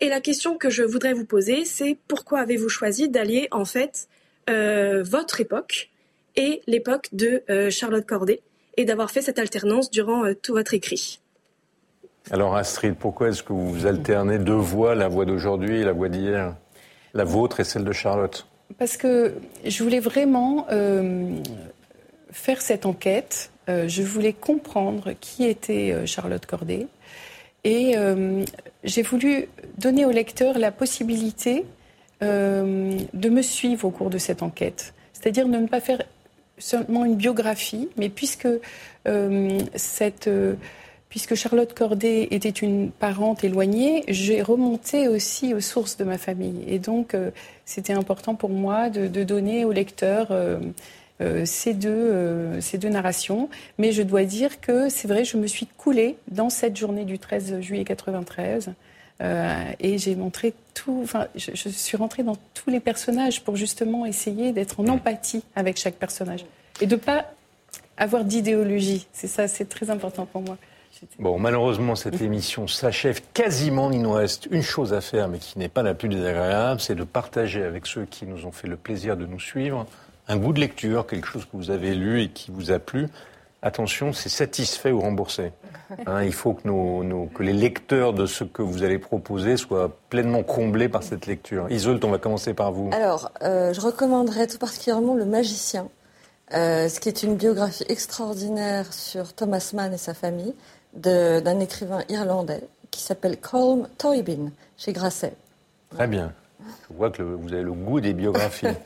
Et 0.00 0.08
la 0.08 0.20
question 0.20 0.56
que 0.56 0.70
je 0.70 0.82
voudrais 0.82 1.12
vous 1.12 1.26
poser, 1.26 1.64
c'est 1.64 1.96
pourquoi 2.08 2.40
avez-vous 2.40 2.68
choisi 2.68 3.08
d'allier 3.08 3.48
en 3.50 3.64
fait 3.64 4.08
votre 4.48 5.40
époque 5.40 5.90
et 6.34 6.60
l'époque 6.66 7.08
de 7.12 7.44
Charlotte 7.70 8.04
Corday 8.04 8.40
et 8.76 8.84
d'avoir 8.84 9.12
fait 9.12 9.22
cette 9.22 9.38
alternance 9.38 9.92
durant 9.92 10.34
tout 10.34 10.54
votre 10.54 10.74
écrit? 10.74 11.20
Alors 12.32 12.54
Astrid, 12.54 12.94
pourquoi 12.94 13.30
est-ce 13.30 13.42
que 13.42 13.52
vous 13.52 13.86
alternez 13.86 14.38
deux 14.38 14.52
voix, 14.52 14.94
la 14.94 15.08
voix 15.08 15.24
d'aujourd'hui 15.24 15.80
et 15.80 15.84
la 15.84 15.92
voix 15.92 16.08
d'hier 16.08 16.54
La 17.12 17.24
vôtre 17.24 17.58
et 17.58 17.64
celle 17.64 17.82
de 17.82 17.90
Charlotte? 17.90 18.46
Parce 18.78 18.96
que 18.96 19.34
je 19.66 19.82
voulais 19.82 19.98
vraiment 19.98 20.66
euh, 20.70 21.36
faire 22.30 22.62
cette 22.62 22.86
enquête. 22.86 23.50
Euh, 23.68 23.88
je 23.88 24.02
voulais 24.02 24.32
comprendre 24.32 25.12
qui 25.20 25.44
était 25.44 25.90
euh, 25.92 26.06
Charlotte 26.06 26.46
Corday. 26.46 26.86
Et 27.64 27.94
j'ai 28.84 29.02
voulu 29.02 29.46
donner 29.76 30.06
au 30.06 30.10
lecteur 30.10 30.58
la 30.58 30.70
possibilité 30.70 31.66
de 32.22 33.28
me 33.28 33.42
suivre 33.42 33.84
au 33.84 33.90
cours 33.90 34.08
de 34.08 34.16
cette 34.16 34.42
enquête. 34.42 34.94
C'est-à-dire 35.12 35.46
de 35.46 35.58
ne 35.58 35.66
pas 35.66 35.80
faire 35.80 36.02
seulement 36.56 37.04
une 37.04 37.16
biographie, 37.16 37.90
mais 37.98 38.08
puisque 38.08 38.48
cette 39.74 40.30
puisque 41.10 41.34
Charlotte 41.34 41.74
Corday 41.74 42.28
était 42.30 42.48
une 42.48 42.90
parente 42.90 43.44
éloignée, 43.44 44.04
j'ai 44.08 44.40
remonté 44.42 45.08
aussi 45.08 45.52
aux 45.52 45.60
sources 45.60 45.96
de 45.96 46.04
ma 46.04 46.16
famille. 46.16 46.62
Et 46.68 46.78
donc, 46.78 47.14
euh, 47.14 47.32
c'était 47.66 47.92
important 47.92 48.36
pour 48.36 48.48
moi 48.48 48.88
de, 48.88 49.24
donner 49.24 49.64
au 49.64 49.72
lecteur 49.72 50.28
euh, 50.30 50.60
euh, 51.20 51.44
ces, 51.44 51.74
deux, 51.74 52.60
ces 52.60 52.78
deux 52.78 52.88
narrations. 52.88 53.50
Mais 53.76 53.90
je 53.90 54.02
dois 54.02 54.24
dire 54.24 54.60
que 54.60 54.88
c'est 54.88 55.08
vrai, 55.08 55.24
je 55.24 55.36
me 55.36 55.48
suis 55.48 55.66
coulée 55.66 56.16
dans 56.30 56.48
cette 56.48 56.76
journée 56.76 57.04
du 57.04 57.18
13 57.18 57.60
juillet 57.60 57.84
93. 57.84 58.70
et 59.20 59.98
j'ai 59.98 60.14
montré 60.14 60.54
tout, 60.74 61.00
enfin, 61.02 61.26
je, 61.34 61.50
je, 61.54 61.68
suis 61.68 61.96
rentrée 61.96 62.22
dans 62.22 62.36
tous 62.54 62.70
les 62.70 62.80
personnages 62.80 63.42
pour 63.42 63.56
justement 63.56 64.06
essayer 64.06 64.52
d'être 64.52 64.78
en 64.78 64.86
empathie 64.86 65.42
avec 65.56 65.76
chaque 65.76 65.96
personnage 65.96 66.46
et 66.80 66.86
de 66.86 66.96
pas 66.96 67.26
avoir 67.98 68.24
d'idéologie. 68.24 69.08
C'est 69.12 69.28
ça, 69.28 69.48
c'est 69.48 69.68
très 69.68 69.90
important 69.90 70.24
pour 70.24 70.40
moi. 70.40 70.56
Bon, 71.18 71.38
malheureusement, 71.38 71.96
cette 71.96 72.20
émission 72.20 72.66
s'achève 72.66 73.20
quasiment. 73.32 73.90
Il 73.90 74.02
nous 74.02 74.12
reste 74.12 74.46
une 74.50 74.62
chose 74.62 74.92
à 74.92 75.00
faire, 75.00 75.28
mais 75.28 75.38
qui 75.38 75.58
n'est 75.58 75.68
pas 75.68 75.82
la 75.82 75.94
plus 75.94 76.08
désagréable, 76.08 76.80
c'est 76.80 76.94
de 76.94 77.04
partager 77.04 77.62
avec 77.62 77.86
ceux 77.86 78.04
qui 78.04 78.26
nous 78.26 78.46
ont 78.46 78.52
fait 78.52 78.68
le 78.68 78.76
plaisir 78.76 79.16
de 79.16 79.26
nous 79.26 79.40
suivre 79.40 79.86
un 80.30 80.36
goût 80.36 80.52
de 80.52 80.60
lecture, 80.60 81.06
quelque 81.06 81.26
chose 81.26 81.44
que 81.44 81.56
vous 81.56 81.70
avez 81.70 81.94
lu 81.94 82.22
et 82.22 82.28
qui 82.28 82.52
vous 82.52 82.70
a 82.70 82.78
plu. 82.78 83.08
attention, 83.62 84.12
c'est 84.12 84.28
satisfait 84.28 84.92
ou 84.92 85.00
remboursé. 85.00 85.52
Hein, 86.06 86.22
il 86.22 86.32
faut 86.32 86.54
que, 86.54 86.66
nos, 86.68 87.26
que, 87.26 87.42
les 87.42 87.52
lecteurs 87.52 88.12
de 88.14 88.24
ce 88.24 88.44
que 88.44 88.62
vous 88.62 88.84
allez 88.84 88.98
proposer 88.98 89.56
soient 89.56 89.90
pleinement 90.08 90.44
comblés 90.44 90.88
par 90.88 91.02
cette 91.02 91.26
lecture. 91.26 91.66
Isolde, 91.68 92.02
on 92.04 92.10
va 92.10 92.18
commencer 92.18 92.54
par 92.54 92.70
vous. 92.70 92.90
Alors, 92.92 93.32
euh, 93.42 93.74
je 93.74 93.80
recommanderais 93.80 94.46
tout 94.46 94.58
particulièrement 94.58 95.14
Le 95.14 95.24
Magicien, 95.24 95.88
euh, 96.54 96.88
ce 96.88 97.00
qui 97.00 97.08
est 97.08 97.24
une 97.24 97.34
biographie 97.34 97.84
extraordinaire 97.88 98.92
sur 98.92 99.34
Thomas 99.34 99.72
Mann 99.74 99.92
et 99.92 99.98
sa 99.98 100.14
famille, 100.14 100.54
d'un 100.94 101.60
écrivain 101.60 102.02
irlandais 102.08 102.62
qui 102.90 103.00
s'appelle 103.00 103.38
Colm 103.38 103.88
Toybin, 103.98 104.50
chez 104.76 104.92
Grasset. 104.92 105.34
Très 105.90 106.06
bien. 106.06 106.32
Je 106.88 106.96
vois 106.96 107.10
que 107.10 107.22
vous 107.22 107.52
avez 107.52 107.62
le 107.62 107.72
goût 107.72 108.00
des 108.00 108.12
biographies. 108.12 108.66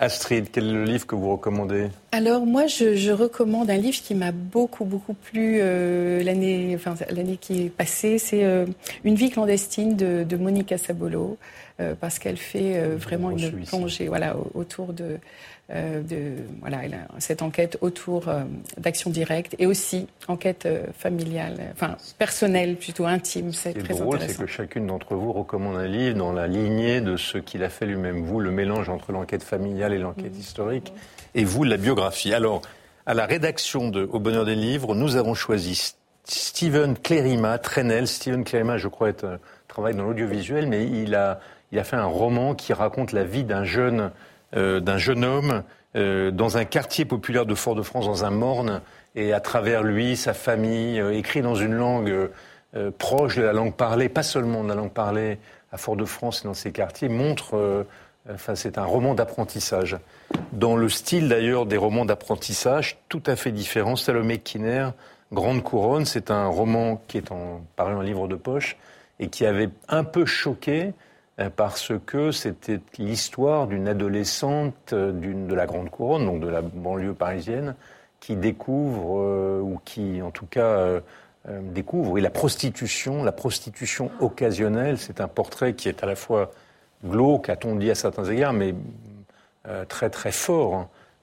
Astrid, 0.00 0.46
quel 0.50 0.66
est 0.66 0.72
le 0.72 0.84
livre 0.84 1.06
que 1.06 1.14
vous 1.14 1.30
recommandez? 1.30 1.88
Alors 2.12 2.46
moi, 2.46 2.66
je, 2.66 3.12
recommande 3.12 3.68
un 3.68 3.76
livre 3.76 3.98
qui 4.02 4.14
m'a 4.14 4.32
beaucoup 4.32 4.86
beaucoup 4.86 5.12
plu 5.12 5.58
euh, 5.60 6.22
l'année, 6.22 6.72
enfin 6.74 6.94
l'année 7.10 7.36
qui 7.36 7.66
est 7.66 7.68
passée. 7.68 8.18
C'est 8.18 8.44
euh, 8.44 8.64
Une 9.04 9.14
vie 9.14 9.28
clandestine 9.28 9.96
de, 9.96 10.36
Monica 10.36 10.78
Sabolo, 10.78 11.36
euh, 11.80 11.94
parce 11.98 12.18
qu'elle 12.18 12.36
fait 12.36 12.80
vraiment 12.96 13.30
une 13.30 13.64
plongée, 13.64 14.08
voilà, 14.08 14.36
autour 14.54 14.92
de 14.92 15.18
euh, 15.72 16.02
de 16.02 16.32
voilà, 16.60 16.80
cette 17.18 17.42
enquête 17.42 17.78
autour 17.80 18.26
euh, 18.26 18.42
d'action 18.76 19.08
directe 19.08 19.54
et 19.60 19.66
aussi 19.66 20.08
enquête 20.26 20.66
euh, 20.66 20.82
familiale, 20.98 21.58
enfin 21.72 21.96
personnelle 22.18 22.74
plutôt 22.74 23.06
intime. 23.06 23.52
C'est 23.52 23.74
très 23.74 23.94
drôle, 23.94 24.18
c'est 24.20 24.36
que 24.36 24.46
chacune 24.46 24.88
d'entre 24.88 25.14
vous 25.14 25.32
recommande 25.32 25.76
un 25.76 25.86
livre 25.86 26.16
dans 26.16 26.32
la 26.32 26.48
lignée 26.48 27.00
de 27.00 27.16
ce 27.16 27.38
qu'il 27.38 27.62
a 27.62 27.68
fait 27.68 27.86
lui-même. 27.86 28.24
Vous, 28.24 28.40
le 28.40 28.50
mélange 28.50 28.88
entre 28.88 29.12
l'enquête 29.12 29.44
familiale 29.44 29.92
et 29.92 29.98
l'enquête 29.98 30.34
mmh. 30.34 30.40
historique, 30.40 30.92
et 31.36 31.44
vous, 31.44 31.62
la 31.62 31.76
biographie. 31.76 32.34
Alors, 32.34 32.62
à 33.06 33.14
la 33.14 33.26
rédaction 33.26 33.90
de 33.90 34.02
Au 34.02 34.18
bonheur 34.18 34.44
des 34.44 34.56
livres, 34.56 34.96
nous 34.96 35.14
avons 35.14 35.34
choisi 35.34 35.94
Steven 36.24 36.96
Clérima, 36.98 37.58
Trenel. 37.58 38.08
Steven 38.08 38.42
Clérima, 38.42 38.76
je 38.76 38.88
crois, 38.88 39.10
être, 39.10 39.38
travaille 39.68 39.94
dans 39.94 40.02
l'audiovisuel, 40.02 40.66
mais 40.66 40.84
il 40.84 41.14
a, 41.14 41.38
il 41.72 41.78
a 41.78 41.84
fait 41.84 41.96
un 41.96 42.06
roman 42.06 42.54
qui 42.54 42.72
raconte 42.72 43.12
la 43.12 43.24
vie 43.24 43.44
d'un 43.44 43.64
jeune 43.64 44.10
euh, 44.56 44.80
d'un 44.80 44.98
jeune 44.98 45.24
homme 45.24 45.62
euh, 45.94 46.32
dans 46.32 46.56
un 46.56 46.64
quartier 46.64 47.04
populaire 47.04 47.46
de 47.46 47.54
Fort-de-France, 47.54 48.06
dans 48.06 48.24
un 48.24 48.30
morne, 48.30 48.80
et 49.14 49.32
à 49.32 49.38
travers 49.38 49.84
lui, 49.84 50.16
sa 50.16 50.34
famille, 50.34 51.00
euh, 51.00 51.16
écrit 51.16 51.40
dans 51.40 51.54
une 51.54 51.74
langue 51.74 52.30
proche 52.98 53.36
de 53.36 53.42
la 53.42 53.52
langue 53.52 53.74
parlée, 53.74 54.08
pas 54.08 54.22
seulement 54.22 54.62
de 54.62 54.68
la 54.68 54.76
langue 54.76 54.92
parlée 54.92 55.38
à 55.72 55.76
Fort-de-France 55.76 56.42
et 56.42 56.48
dans 56.48 56.54
ces 56.54 56.70
quartiers, 56.70 57.08
montre, 57.08 57.84
enfin 58.32 58.54
c'est 58.54 58.78
un 58.78 58.84
roman 58.84 59.14
d'apprentissage. 59.14 59.98
Dans 60.52 60.76
le 60.76 60.88
style 60.88 61.28
d'ailleurs 61.28 61.66
des 61.66 61.76
romans 61.76 62.04
d'apprentissage, 62.04 62.98
tout 63.08 63.24
à 63.26 63.34
fait 63.34 63.50
différent. 63.50 63.96
Salomé 63.96 64.38
Kinner, 64.38 64.90
Grande 65.32 65.64
Couronne, 65.64 66.04
c'est 66.04 66.30
un 66.30 66.46
roman 66.46 67.02
qui 67.08 67.16
est 67.16 67.32
en, 67.32 67.60
paru 67.74 67.94
en 67.94 68.02
livre 68.02 68.28
de 68.28 68.36
poche 68.36 68.76
et 69.18 69.30
qui 69.30 69.44
avait 69.46 69.70
un 69.88 70.04
peu 70.04 70.24
choqué 70.24 70.86
euh, 70.86 70.92
parce 71.48 71.92
que 72.04 72.32
c'était 72.32 72.80
l'histoire 72.98 73.66
d'une 73.66 73.88
adolescente 73.88 74.92
euh, 74.92 75.12
de 75.12 75.54
la 75.54 75.66
Grande 75.66 75.88
Couronne, 75.88 76.26
donc 76.26 76.40
de 76.40 76.48
la 76.48 76.60
banlieue 76.60 77.14
parisienne, 77.14 77.74
qui 78.20 78.36
découvre, 78.36 79.20
euh, 79.20 79.60
ou 79.60 79.80
qui 79.84 80.20
en 80.20 80.30
tout 80.30 80.46
cas 80.46 81.00
découvre, 81.62 82.18
et 82.18 82.20
la 82.20 82.28
prostitution, 82.28 83.24
la 83.24 83.32
prostitution 83.32 84.10
occasionnelle, 84.20 84.98
c'est 84.98 85.22
un 85.22 85.28
portrait 85.28 85.72
qui 85.72 85.88
est 85.88 86.02
à 86.02 86.06
la 86.06 86.14
fois 86.14 86.50
glauque, 87.02 87.48
a-t-on 87.48 87.76
dit 87.76 87.90
à 87.90 87.94
certains 87.94 88.26
égards, 88.26 88.52
mais 88.52 88.74
très 89.88 90.10
très 90.10 90.32
fort 90.32 90.74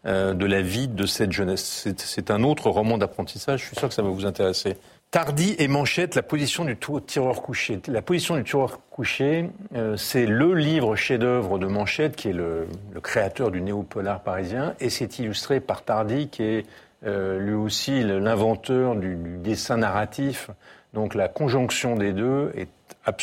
hein, 0.04 0.34
de 0.34 0.46
la 0.48 0.64
vie 0.64 0.88
de 0.88 1.06
cette 1.06 1.32
jeunesse. 1.32 1.88
C'est 1.98 2.32
un 2.32 2.42
autre 2.42 2.72
roman 2.72 2.98
d'apprentissage, 2.98 3.62
je 3.62 3.66
suis 3.68 3.76
sûr 3.76 3.90
que 3.90 3.94
ça 3.94 4.02
va 4.02 4.10
vous 4.10 4.26
intéresser. 4.26 4.78
Tardy 5.10 5.56
et 5.58 5.70
Manchette, 5.70 6.16
la 6.16 6.22
position 6.22 6.66
du 6.66 6.76
tireur 6.76 7.42
couché. 7.42 7.80
La 7.88 8.02
position 8.02 8.36
du 8.36 8.44
tireur 8.44 8.82
couché, 8.90 9.50
euh, 9.74 9.96
c'est 9.96 10.26
le 10.26 10.54
livre 10.54 10.98
chef-d'œuvre 10.98 11.60
de 11.60 11.66
Manchette, 11.66 12.18
qui 12.18 12.30
est 12.30 12.34
le, 12.34 12.68
créateur 13.02 13.50
du 13.50 13.62
néo-polar 13.62 14.22
parisien, 14.22 14.76
et 14.82 14.90
c'est 14.90 15.20
illustré 15.20 15.62
par 15.62 15.84
Tardy, 15.84 16.28
qui 16.28 16.44
est 16.44 16.66
euh, 17.06 17.40
lui 17.40 17.54
aussi 17.54 18.04
l'inventeur 18.04 18.96
du, 18.96 19.16
dessin 19.16 19.78
narratif. 19.78 20.50
Donc 20.94 21.16
la 21.16 21.30
conjonction 21.30 21.96
des 21.96 22.12
deux 22.12 22.52
est, 22.56 22.68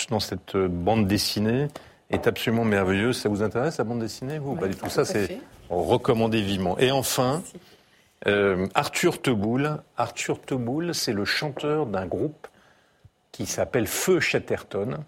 dans 0.08 0.20
cette 0.20 0.56
bande 0.56 1.06
dessinée 1.06 1.68
est 2.08 2.26
absolument 2.26 2.64
merveilleuse. 2.64 3.18
Ça 3.18 3.28
vous 3.28 3.42
intéresse 3.42 3.76
la 3.76 3.84
bande 3.84 4.00
dessinée 4.00 4.38
vous? 4.38 4.54
Pas 4.54 4.68
du 4.68 4.74
tout. 4.74 4.88
Ça, 4.88 5.04
c'est 5.04 5.38
recommandé 5.68 6.40
vivement. 6.40 6.78
Et 6.78 6.90
enfin. 6.90 7.42
Euh, 8.26 8.66
Arthur 8.74 9.20
Teboul. 9.20 9.78
Arthur 9.96 10.40
Teboul, 10.40 10.94
c'est 10.94 11.12
le 11.12 11.24
chanteur 11.24 11.86
d'un 11.86 12.06
groupe 12.06 12.46
qui 13.32 13.46
s'appelle 13.46 13.86
Feu 13.86 14.20
Chatterton, 14.20 14.98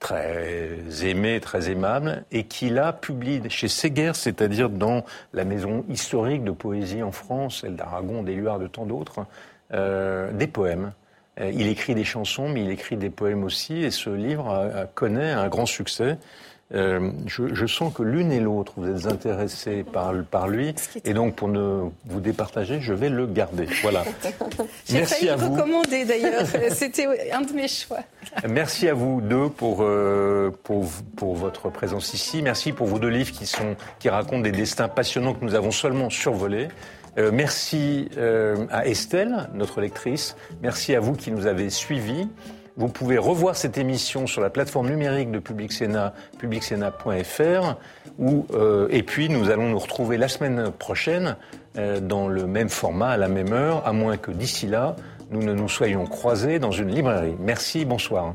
très 0.00 0.80
aimé, 1.04 1.40
très 1.40 1.70
aimable, 1.70 2.24
et 2.32 2.44
qui 2.44 2.70
l'a 2.70 2.92
publié 2.92 3.48
chez 3.48 3.68
Séguer, 3.68 4.12
c'est-à-dire 4.14 4.68
dans 4.68 5.04
la 5.32 5.44
maison 5.44 5.84
historique 5.88 6.44
de 6.44 6.50
poésie 6.50 7.02
en 7.02 7.12
France, 7.12 7.60
celle 7.60 7.76
d'Aragon, 7.76 8.22
d'Éluard, 8.22 8.58
de 8.58 8.66
tant 8.66 8.84
d'autres, 8.84 9.26
euh, 9.72 10.32
des 10.32 10.48
poèmes. 10.48 10.92
Euh, 11.40 11.50
il 11.54 11.68
écrit 11.68 11.94
des 11.94 12.04
chansons, 12.04 12.48
mais 12.48 12.64
il 12.64 12.70
écrit 12.70 12.96
des 12.96 13.10
poèmes 13.10 13.44
aussi, 13.44 13.82
et 13.82 13.90
ce 13.90 14.10
livre 14.10 14.88
connaît 14.94 15.30
un 15.30 15.48
grand 15.48 15.66
succès. 15.66 16.18
Euh, 16.74 17.10
je, 17.26 17.66
sens 17.66 17.92
que 17.92 18.02
l'une 18.02 18.32
et 18.32 18.40
l'autre, 18.40 18.72
vous 18.76 18.88
êtes 18.88 19.06
intéressés 19.06 19.84
par, 19.84 20.14
par 20.30 20.48
lui, 20.48 20.74
et 21.04 21.12
donc 21.12 21.34
pour 21.34 21.48
ne 21.48 21.90
vous 22.06 22.20
départager, 22.20 22.80
je 22.80 22.94
vais 22.94 23.10
le 23.10 23.26
garder. 23.26 23.66
Voilà. 23.82 24.04
Merci 24.92 25.28
à 25.28 25.36
vous. 25.36 25.52
recommander 25.52 26.04
d'ailleurs, 26.06 26.44
c'était 26.70 27.30
un 27.30 27.42
de 27.42 27.52
mes 27.52 27.68
choix. 27.68 28.00
Merci 28.48 28.88
à 28.88 28.94
vous 28.94 29.20
deux 29.20 29.50
pour, 29.50 29.78
euh, 29.82 30.50
pour, 30.62 30.86
pour, 31.16 31.34
votre 31.34 31.68
présence 31.68 32.14
ici. 32.14 32.40
Merci 32.40 32.72
pour 32.72 32.86
vos 32.86 32.98
deux 32.98 33.08
livres 33.08 33.32
qui, 33.32 33.46
sont, 33.46 33.76
qui 33.98 34.08
racontent 34.08 34.40
des 34.40 34.52
destins 34.52 34.88
passionnants 34.88 35.34
que 35.34 35.44
nous 35.44 35.54
avons 35.54 35.72
seulement 35.72 36.08
survolés. 36.08 36.68
Euh, 37.18 37.30
merci 37.32 38.08
à 38.70 38.86
Estelle, 38.86 39.50
notre 39.52 39.82
lectrice. 39.82 40.36
Merci 40.62 40.94
à 40.94 41.00
vous 41.00 41.12
qui 41.12 41.30
nous 41.30 41.46
avez 41.46 41.68
suivis. 41.68 42.28
Vous 42.76 42.88
pouvez 42.88 43.18
revoir 43.18 43.54
cette 43.54 43.76
émission 43.76 44.26
sur 44.26 44.40
la 44.40 44.48
plateforme 44.48 44.88
numérique 44.88 45.30
de 45.30 45.38
Public 45.38 45.72
Sénat, 45.72 46.14
publicsénat.fr. 46.38 47.76
Euh, 48.20 48.88
et 48.90 49.02
puis 49.02 49.28
nous 49.28 49.50
allons 49.50 49.68
nous 49.68 49.78
retrouver 49.78 50.16
la 50.16 50.28
semaine 50.28 50.70
prochaine 50.70 51.36
euh, 51.76 52.00
dans 52.00 52.28
le 52.28 52.46
même 52.46 52.70
format, 52.70 53.10
à 53.10 53.16
la 53.16 53.28
même 53.28 53.52
heure, 53.52 53.86
à 53.86 53.92
moins 53.92 54.16
que 54.16 54.30
d'ici 54.30 54.66
là, 54.66 54.96
nous 55.30 55.42
ne 55.42 55.52
nous 55.52 55.68
soyons 55.68 56.06
croisés 56.06 56.58
dans 56.58 56.70
une 56.70 56.88
librairie. 56.88 57.36
Merci, 57.38 57.84
bonsoir. 57.84 58.34